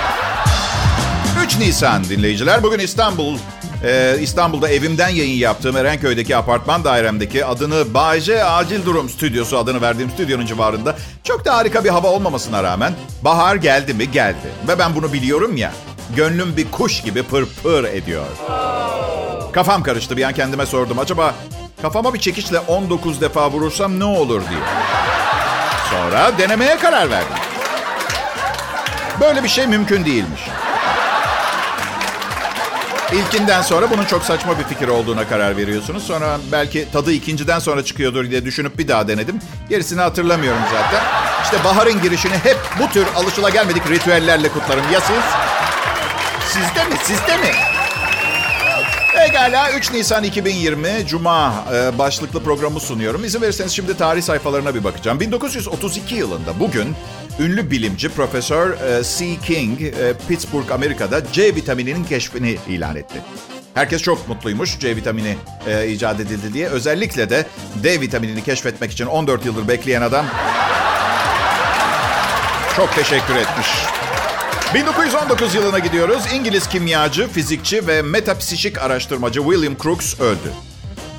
3 1.45 1.59
Nisan 1.59 2.03
dinleyiciler. 2.03 2.63
Bugün 2.63 2.79
İstanbul 2.79 3.37
ee, 3.85 4.17
İstanbul'da 4.21 4.69
evimden 4.69 5.09
yayın 5.09 5.37
yaptığım 5.37 5.77
Erenköy'deki 5.77 6.37
apartman 6.37 6.83
dairemdeki 6.83 7.45
adını 7.45 7.93
Bayce 7.93 8.43
Acil 8.43 8.85
Durum 8.85 9.09
Stüdyosu 9.09 9.57
adını 9.57 9.81
verdiğim 9.81 10.11
stüdyonun 10.11 10.45
civarında 10.45 10.95
çok 11.23 11.45
da 11.45 11.55
harika 11.55 11.83
bir 11.83 11.89
hava 11.89 12.07
olmamasına 12.07 12.63
rağmen 12.63 12.93
bahar 13.21 13.55
geldi 13.55 13.93
mi 13.93 14.11
geldi. 14.11 14.47
Ve 14.67 14.79
ben 14.79 14.95
bunu 14.95 15.13
biliyorum 15.13 15.57
ya 15.57 15.71
gönlüm 16.15 16.57
bir 16.57 16.71
kuş 16.71 17.01
gibi 17.01 17.23
pır 17.23 17.45
pır 17.63 17.83
ediyor. 17.83 18.25
Kafam 19.51 19.83
karıştı 19.83 20.17
bir 20.17 20.23
an 20.23 20.33
kendime 20.33 20.65
sordum. 20.65 20.99
Acaba 20.99 21.35
kafama 21.81 22.13
bir 22.13 22.19
çekiçle 22.19 22.59
19 22.59 23.21
defa 23.21 23.51
vurursam 23.51 23.99
ne 23.99 24.03
olur 24.03 24.41
diye. 24.49 24.59
Sonra 25.91 26.37
denemeye 26.37 26.77
karar 26.77 27.09
verdim. 27.09 27.37
Böyle 29.21 29.43
bir 29.43 29.49
şey 29.49 29.67
mümkün 29.67 30.05
değilmiş. 30.05 30.41
İlkinden 33.13 33.61
sonra 33.61 33.89
bunun 33.91 34.05
çok 34.05 34.23
saçma 34.23 34.59
bir 34.59 34.63
fikir 34.63 34.87
olduğuna 34.87 35.27
karar 35.27 35.57
veriyorsunuz. 35.57 36.03
Sonra 36.03 36.37
belki 36.51 36.87
tadı 36.93 37.11
ikinciden 37.11 37.59
sonra 37.59 37.85
çıkıyordur 37.85 38.29
diye 38.29 38.45
düşünüp 38.45 38.77
bir 38.77 38.87
daha 38.87 39.07
denedim. 39.07 39.39
Gerisini 39.69 40.01
hatırlamıyorum 40.01 40.61
zaten. 40.71 41.03
İşte 41.43 41.63
baharın 41.63 42.01
girişini 42.01 42.33
hep 42.37 42.57
bu 42.79 42.87
tür 42.93 43.05
alışılagelmedik 43.15 43.89
ritüellerle 43.89 44.49
kutlarım. 44.49 44.83
Ya 44.93 44.99
siz? 45.01 45.23
Sizde 46.49 46.83
mi? 46.85 46.95
Sizde 47.03 47.37
mi? 47.37 47.51
Pekala 49.25 49.71
3 49.71 49.91
Nisan 49.91 50.23
2020 50.23 51.07
Cuma 51.07 51.65
e, 51.73 51.97
başlıklı 51.97 52.43
programı 52.43 52.79
sunuyorum. 52.79 53.25
İzin 53.25 53.41
verirseniz 53.41 53.71
şimdi 53.71 53.97
tarih 53.97 54.21
sayfalarına 54.21 54.75
bir 54.75 54.83
bakacağım. 54.83 55.19
1932 55.19 56.15
yılında 56.15 56.59
bugün 56.59 56.95
ünlü 57.39 57.71
bilimci 57.71 58.09
Profesör 58.09 58.69
e, 58.71 59.03
C. 59.03 59.39
King 59.45 59.81
e, 59.81 60.13
Pittsburgh, 60.27 60.71
Amerika'da 60.71 61.31
C 61.31 61.55
vitamininin 61.55 62.03
keşfini 62.03 62.57
ilan 62.67 62.95
etti. 62.95 63.15
Herkes 63.73 64.01
çok 64.01 64.27
mutluymuş 64.27 64.79
C 64.79 64.95
vitamini 64.95 65.35
e, 65.67 65.87
icat 65.87 66.19
edildi 66.19 66.53
diye. 66.53 66.67
Özellikle 66.67 67.29
de 67.29 67.45
D 67.83 68.01
vitaminini 68.01 68.43
keşfetmek 68.43 68.91
için 68.91 69.05
14 69.05 69.45
yıldır 69.45 69.67
bekleyen 69.67 70.01
adam 70.01 70.25
çok 72.75 72.95
teşekkür 72.95 73.35
etmiş. 73.35 73.67
1919 74.75 75.55
yılına 75.55 75.79
gidiyoruz. 75.79 76.23
İngiliz 76.33 76.67
kimyacı, 76.67 77.27
fizikçi 77.27 77.87
ve 77.87 78.01
metapsişik 78.01 78.81
araştırmacı 78.81 79.43
William 79.43 79.77
Crookes 79.77 80.19
öldü. 80.19 80.51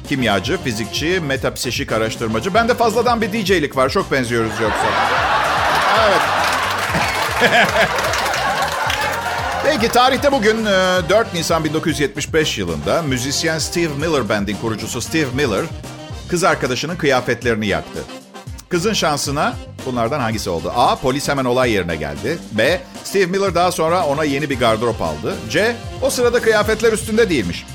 Kimyacı, 0.08 0.58
fizikçi, 0.64 1.20
metapsişik 1.20 1.92
araştırmacı. 1.92 2.54
Bende 2.54 2.74
fazladan 2.74 3.20
bir 3.20 3.32
DJ'lik 3.32 3.76
var. 3.76 3.88
Çok 3.88 4.12
benziyoruz 4.12 4.50
yoksa. 4.62 4.86
Evet. 6.08 6.20
Peki 9.64 9.88
tarihte 9.88 10.32
bugün 10.32 10.66
4 10.66 11.34
e, 11.34 11.38
Nisan 11.38 11.64
1975 11.64 12.58
yılında 12.58 13.02
müzisyen 13.02 13.58
Steve 13.58 13.94
Miller 13.98 14.28
Band'in 14.28 14.56
kurucusu 14.56 15.00
Steve 15.00 15.30
Miller 15.34 15.64
kız 16.28 16.44
arkadaşının 16.44 16.96
kıyafetlerini 16.96 17.66
yaktı. 17.66 17.98
Kızın 18.68 18.92
şansına 18.92 19.54
bunlardan 19.86 20.20
hangisi 20.20 20.50
oldu? 20.50 20.72
A. 20.76 20.96
Polis 20.96 21.28
hemen 21.28 21.44
olay 21.44 21.70
yerine 21.72 21.96
geldi. 21.96 22.38
B. 22.52 22.80
Steve 23.04 23.26
Miller 23.26 23.54
daha 23.54 23.72
sonra 23.72 24.06
ona 24.06 24.24
yeni 24.24 24.50
bir 24.50 24.58
gardırop 24.58 25.02
aldı. 25.02 25.34
C. 25.50 25.76
O 26.02 26.10
sırada 26.10 26.42
kıyafetler 26.42 26.92
üstünde 26.92 27.30
değilmiş. 27.30 27.66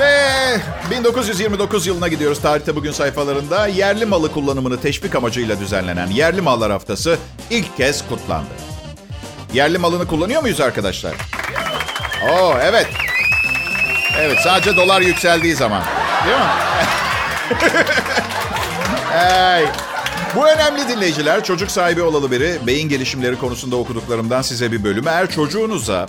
Ve 0.00 0.56
1929 0.90 1.86
yılına 1.86 2.08
gidiyoruz 2.08 2.40
tarihte 2.40 2.76
bugün 2.76 2.92
sayfalarında. 2.92 3.66
Yerli 3.66 4.04
malı 4.06 4.32
kullanımını 4.32 4.80
teşvik 4.80 5.14
amacıyla 5.14 5.60
düzenlenen 5.60 6.06
Yerli 6.06 6.40
Mallar 6.40 6.72
Haftası 6.72 7.18
ilk 7.50 7.76
kez 7.76 8.08
kutlandı. 8.08 8.50
Yerli 9.52 9.78
malını 9.78 10.06
kullanıyor 10.06 10.42
muyuz 10.42 10.60
arkadaşlar? 10.60 11.12
Oo 12.30 12.54
evet. 12.62 12.86
Evet 14.18 14.38
sadece 14.44 14.76
dolar 14.76 15.00
yükseldiği 15.00 15.54
zaman. 15.54 15.82
Değil 16.26 16.36
mi? 16.38 16.44
Hey. 19.12 19.66
Bu 20.36 20.48
önemli 20.48 20.88
dinleyiciler 20.88 21.44
çocuk 21.44 21.70
sahibi 21.70 22.02
olalı 22.02 22.30
biri 22.30 22.58
beyin 22.66 22.88
gelişimleri 22.88 23.38
konusunda 23.38 23.76
okuduklarımdan 23.76 24.42
size 24.42 24.72
bir 24.72 24.84
bölüm. 24.84 25.08
Eğer 25.08 25.30
çocuğunuza 25.30 26.06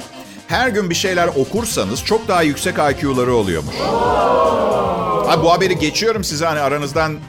her 0.47 0.67
gün 0.67 0.89
bir 0.89 0.95
şeyler 0.95 1.27
okursanız 1.27 2.03
çok 2.03 2.27
daha 2.27 2.41
yüksek 2.41 2.75
IQ'ları 2.75 3.35
oluyormuş. 3.35 3.75
Abi 5.27 5.43
bu 5.43 5.53
haberi 5.53 5.79
geçiyorum 5.79 6.23
size 6.23 6.45
hani 6.45 6.59
aranızdan 6.59 7.19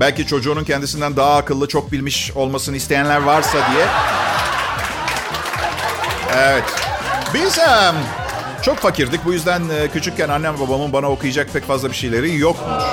belki 0.00 0.26
çocuğunun 0.26 0.64
kendisinden 0.64 1.16
daha 1.16 1.36
akıllı, 1.36 1.68
çok 1.68 1.92
bilmiş 1.92 2.32
olmasını 2.34 2.76
isteyenler 2.76 3.22
varsa 3.22 3.58
diye. 3.72 3.86
Evet. 6.36 6.64
Biz 7.34 7.58
çok 8.62 8.78
fakirdik. 8.78 9.24
Bu 9.24 9.32
yüzden 9.32 9.62
küçükken 9.92 10.28
annem 10.28 10.60
babamın 10.60 10.92
bana 10.92 11.10
okuyacak 11.10 11.52
pek 11.52 11.66
fazla 11.66 11.90
bir 11.90 11.96
şeyleri 11.96 12.38
yokmuş. 12.38 12.84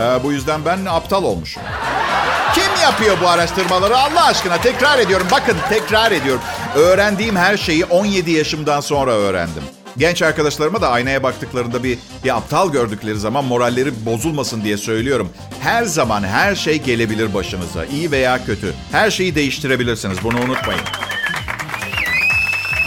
E, 0.00 0.24
bu 0.24 0.32
yüzden 0.32 0.64
ben 0.64 0.84
aptal 0.84 1.24
olmuşum. 1.24 1.62
Kim 2.54 2.82
yapıyor 2.82 3.16
bu 3.22 3.28
araştırmaları 3.28 3.98
Allah 3.98 4.24
aşkına? 4.24 4.60
Tekrar 4.60 4.98
ediyorum. 4.98 5.26
Bakın 5.30 5.56
tekrar 5.68 6.12
ediyorum. 6.12 6.42
Öğrendiğim 6.74 7.36
her 7.36 7.56
şeyi 7.56 7.84
17 7.84 8.30
yaşımdan 8.30 8.80
sonra 8.80 9.10
öğrendim. 9.12 9.62
Genç 9.98 10.22
arkadaşlarıma 10.22 10.80
da 10.80 10.88
aynaya 10.88 11.22
baktıklarında 11.22 11.84
bir, 11.84 11.98
bir 12.24 12.36
aptal 12.36 12.72
gördükleri 12.72 13.18
zaman 13.18 13.44
moralleri 13.44 14.06
bozulmasın 14.06 14.64
diye 14.64 14.76
söylüyorum. 14.76 15.28
Her 15.60 15.84
zaman 15.84 16.22
her 16.22 16.54
şey 16.54 16.82
gelebilir 16.82 17.34
başınıza. 17.34 17.84
iyi 17.84 18.10
veya 18.10 18.44
kötü. 18.44 18.74
Her 18.92 19.10
şeyi 19.10 19.34
değiştirebilirsiniz. 19.34 20.18
Bunu 20.24 20.36
unutmayın. 20.36 20.82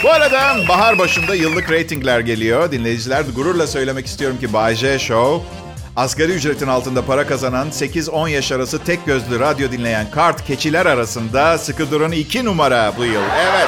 Bu 0.04 0.10
arada 0.12 0.56
bahar 0.70 1.00
başında 1.00 1.36
yıllık 1.36 1.72
reytingler 1.72 2.20
geliyor. 2.20 2.72
Dinleyiciler 2.72 3.24
gururla 3.36 3.68
söylemek 3.68 4.06
istiyorum 4.06 4.38
ki 4.40 4.54
Bay 4.54 4.76
J 4.76 5.00
Show 5.00 5.63
asgari 5.96 6.32
ücretin 6.32 6.68
altında 6.68 7.06
para 7.06 7.28
kazanan 7.28 7.70
8-10 7.70 8.30
yaş 8.30 8.52
arası 8.52 8.80
tek 8.84 9.06
gözlü 9.06 9.40
radyo 9.40 9.72
dinleyen 9.72 10.12
kart 10.12 10.46
keçiler 10.46 10.86
arasında 10.86 11.58
sıkı 11.58 11.92
duran 11.92 12.12
2 12.12 12.46
numara 12.46 12.94
bu 12.98 13.06
yıl. 13.06 13.22
Evet. 13.52 13.68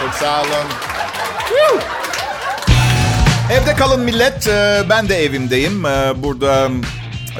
Çok 0.00 0.14
sağ 0.14 0.40
olun. 0.40 0.68
Evde 3.52 3.74
kalın 3.74 4.00
millet. 4.00 4.48
Ee, 4.48 4.82
ben 4.90 5.08
de 5.08 5.24
evimdeyim. 5.24 5.86
Ee, 5.86 6.12
burada 6.16 6.68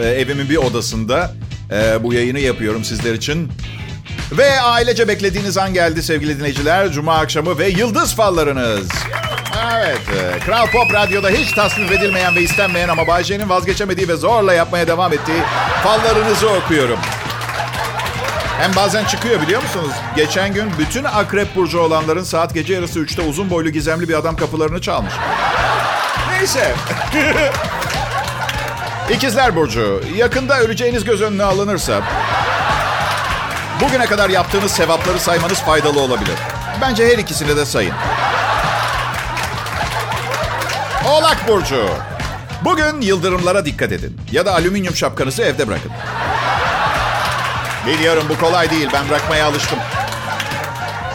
e, 0.01 0.09
evimin 0.09 0.49
bir 0.49 0.57
odasında 0.57 1.33
e, 1.73 2.03
bu 2.03 2.15
yayını 2.15 2.39
yapıyorum 2.39 2.85
sizler 2.85 3.15
için. 3.15 3.53
Ve 4.33 4.61
ailece 4.61 5.09
beklediğiniz 5.09 5.59
an 5.59 5.75
geldi 5.75 6.03
sevgili 6.03 6.39
dinleyiciler. 6.39 6.93
Cuma 6.93 7.15
akşamı 7.15 7.59
ve 7.59 7.69
yıldız 7.69 8.15
fallarınız. 8.15 8.89
Evet, 9.61 10.01
e, 10.09 10.39
Kral 10.39 10.67
Pop 10.67 10.95
Radyo'da 10.95 11.29
hiç 11.29 11.53
tasvip 11.53 11.93
edilmeyen 11.93 12.37
ve 12.37 12.41
istenmeyen 12.41 12.89
ama 12.89 13.07
Bayce'nin 13.07 13.49
vazgeçemediği 13.49 14.09
ve 14.09 14.17
zorla 14.17 14.55
yapmaya 14.55 14.87
devam 14.87 15.13
ettiği 15.13 15.43
fallarınızı 15.85 16.49
okuyorum. 16.51 16.99
Hem 18.61 18.77
bazen 18.77 19.05
çıkıyor 19.05 19.43
biliyor 19.43 19.63
musunuz? 19.63 19.93
Geçen 20.17 20.55
gün 20.55 20.73
bütün 20.79 21.05
akrep 21.05 21.57
burcu 21.57 21.81
olanların 21.81 22.23
saat 22.23 22.55
gece 22.55 22.75
yarısı 22.75 23.01
3'te 23.01 23.23
uzun 23.23 23.51
boylu 23.51 23.71
gizemli 23.71 24.09
bir 24.09 24.15
adam 24.15 24.37
kapılarını 24.37 24.81
çalmış. 24.81 25.13
Neyse. 26.31 26.75
İkizler 29.11 29.57
Burcu, 29.57 30.03
yakında 30.17 30.61
öleceğiniz 30.61 31.05
göz 31.05 31.23
önüne 31.23 31.45
alınırsa... 31.45 32.01
Bugüne 33.81 34.07
kadar 34.07 34.31
yaptığınız 34.31 34.73
sevapları 34.73 35.21
saymanız 35.21 35.61
faydalı 35.61 36.01
olabilir. 36.01 36.35
Bence 36.81 37.07
her 37.07 37.19
ikisini 37.19 37.57
de 37.57 37.67
sayın. 37.67 37.95
Oğlak 41.13 41.49
Burcu. 41.49 41.89
Bugün 42.65 43.01
yıldırımlara 43.01 43.65
dikkat 43.65 43.93
edin. 43.93 44.21
Ya 44.33 44.47
da 44.47 44.55
alüminyum 44.55 44.97
şapkanızı 44.97 45.43
evde 45.43 45.69
bırakın. 45.69 45.91
Biliyorum 47.87 48.25
bu 48.29 48.39
kolay 48.39 48.71
değil. 48.71 48.89
Ben 48.93 49.09
bırakmaya 49.09 49.47
alıştım. 49.47 49.79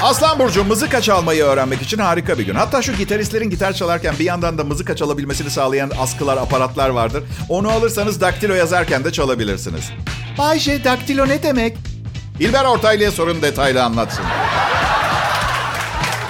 Aslan 0.02 0.40
Burcu 0.40 0.64
mızıka 0.64 1.02
çalmayı 1.02 1.44
öğrenmek 1.44 1.82
için 1.82 1.98
harika 1.98 2.40
bir 2.40 2.46
gün. 2.46 2.56
Hatta 2.56 2.82
şu 2.82 2.94
gitaristlerin 2.94 3.50
gitar 3.50 3.74
çalarken 3.74 4.16
bir 4.20 4.26
yandan 4.26 4.58
da 4.58 4.64
mızıka 4.64 4.96
çalabilmesini 4.96 5.50
sağlayan 5.50 5.92
askılar, 6.00 6.38
aparatlar 6.38 6.90
vardır. 6.90 7.24
Onu 7.50 7.72
alırsanız 7.72 8.22
daktilo 8.22 8.54
yazarken 8.54 9.04
de 9.04 9.12
çalabilirsiniz. 9.12 9.92
Bayşe 10.38 10.84
daktilo 10.84 11.28
ne 11.28 11.44
demek? 11.44 11.78
İlber 12.40 12.66
Ortaylı'ya 12.66 13.12
sorun 13.12 13.42
detaylı 13.42 13.84
anlatsın. 13.84 14.26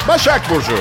Başak 0.08 0.50
Burcu. 0.50 0.78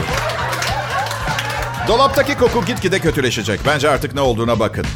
Dolaptaki 1.88 2.34
koku 2.34 2.64
gitgide 2.64 2.98
kötüleşecek. 2.98 3.60
Bence 3.66 3.90
artık 3.90 4.14
ne 4.14 4.20
olduğuna 4.20 4.58
bakın. 4.60 4.86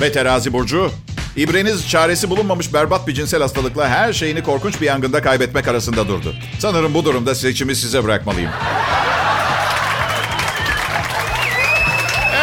Ve 0.00 0.12
terazi 0.12 0.52
burcu. 0.52 0.90
İbreniz 1.36 1.88
çaresi 1.88 2.30
bulunmamış 2.30 2.74
berbat 2.74 3.08
bir 3.08 3.14
cinsel 3.14 3.40
hastalıkla 3.42 3.88
her 3.88 4.12
şeyini 4.12 4.42
korkunç 4.42 4.80
bir 4.80 4.86
yangında 4.86 5.22
kaybetmek 5.22 5.68
arasında 5.68 6.08
durdu. 6.08 6.34
Sanırım 6.58 6.94
bu 6.94 7.04
durumda 7.04 7.34
seçimi 7.34 7.76
size 7.76 8.04
bırakmalıyım. 8.04 8.50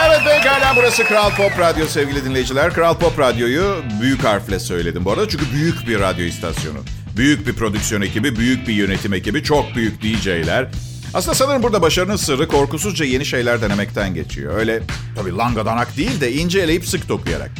Evet 0.08 0.19
pekala 0.25 0.73
burası 0.75 1.04
Kral 1.04 1.30
Pop 1.30 1.60
Radyo 1.60 1.88
sevgili 1.88 2.25
dinleyiciler. 2.25 2.73
Kral 2.73 2.97
Pop 2.97 3.19
Radyo'yu 3.19 3.84
büyük 4.02 4.23
harfle 4.23 4.60
söyledim 4.60 5.06
bu 5.06 5.12
arada. 5.12 5.30
Çünkü 5.30 5.45
büyük 5.54 5.88
bir 5.88 5.99
radyo 5.99 6.25
istasyonu. 6.25 6.78
Büyük 7.17 7.47
bir 7.47 7.54
prodüksiyon 7.54 8.02
ekibi, 8.02 8.36
büyük 8.36 8.67
bir 8.67 8.73
yönetim 8.73 9.13
ekibi, 9.13 9.43
çok 9.43 9.75
büyük 9.75 10.02
DJ'ler. 10.04 10.67
Aslında 11.13 11.36
sanırım 11.36 11.63
burada 11.63 11.82
başarının 11.82 12.15
sırrı 12.15 12.48
korkusuzca 12.48 13.06
yeni 13.06 13.26
şeyler 13.26 13.62
denemekten 13.62 14.13
geçiyor. 14.13 14.58
Öyle 14.58 14.82
tabii 15.15 15.38
langadanak 15.38 15.98
değil 15.98 16.22
de 16.22 16.34
ince 16.34 16.60
eleyip 16.60 16.86
sık 16.88 17.10
dokuyarak. 17.10 17.52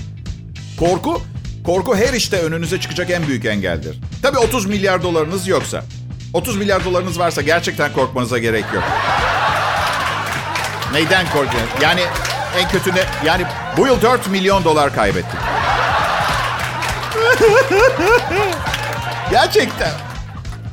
Korku, 0.80 1.22
korku 1.66 1.96
her 1.96 2.14
işte 2.14 2.38
önünüze 2.38 2.80
çıkacak 2.82 3.10
en 3.10 3.28
büyük 3.28 3.46
engeldir. 3.46 4.00
Tabii 4.22 4.38
30 4.38 4.66
milyar 4.66 5.04
dolarınız 5.04 5.48
yoksa. 5.48 5.84
30 6.34 6.58
milyar 6.58 6.86
dolarınız 6.86 7.20
varsa 7.20 7.42
gerçekten 7.42 7.94
korkmanıza 7.94 8.38
gerek 8.38 8.66
yok. 8.74 8.84
Neyden 10.94 11.26
korkuyorsun? 11.26 11.82
Yani 11.82 12.02
en 12.60 12.70
kötü 12.70 12.96
ne? 12.96 13.04
Yani 13.26 13.44
bu 13.78 13.88
yıl 13.88 14.02
4 14.02 14.28
milyon 14.28 14.64
dolar 14.64 14.96
kaybettik. 14.96 15.40
Gerçekten. 19.32 19.92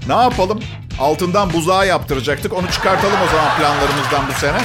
Ne 0.08 0.14
yapalım? 0.14 0.60
Altından 0.98 1.52
buzağı 1.52 1.86
yaptıracaktık. 1.86 2.52
Onu 2.52 2.70
çıkartalım 2.70 3.16
o 3.26 3.30
zaman 3.36 3.56
planlarımızdan 3.58 4.28
bu 4.28 4.40
sene. 4.40 4.58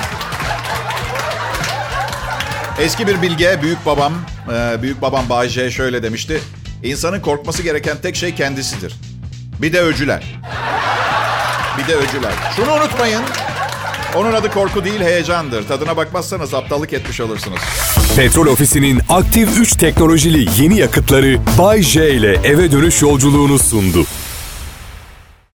Eski 2.79 3.07
bir 3.07 3.21
bilge, 3.21 3.59
büyük 3.61 3.85
babam, 3.85 4.13
e, 4.53 4.81
büyük 4.81 5.01
babam 5.01 5.29
Bay 5.29 5.49
J 5.49 5.71
şöyle 5.71 6.03
demişti. 6.03 6.41
İnsanın 6.83 7.19
korkması 7.19 7.63
gereken 7.63 7.97
tek 8.01 8.15
şey 8.15 8.35
kendisidir. 8.35 8.95
Bir 9.61 9.73
de 9.73 9.81
öcüler. 9.81 10.23
Bir 11.77 11.87
de 11.87 11.95
öcüler. 11.95 12.33
Şunu 12.55 12.73
unutmayın. 12.73 13.21
Onun 14.15 14.33
adı 14.33 14.51
korku 14.51 14.85
değil 14.85 14.99
heyecandır. 15.01 15.67
Tadına 15.67 15.97
bakmazsanız 15.97 16.53
aptallık 16.53 16.93
etmiş 16.93 17.19
olursunuz. 17.21 17.59
Petrol 18.15 18.47
Ofisi'nin 18.47 19.01
aktif 19.09 19.59
3 19.59 19.71
teknolojili 19.73 20.63
yeni 20.63 20.79
yakıtları 20.79 21.37
Bay 21.57 21.81
J 21.81 22.09
ile 22.11 22.33
eve 22.43 22.71
dönüş 22.71 23.01
yolculuğunu 23.01 23.59
sundu. 23.59 24.05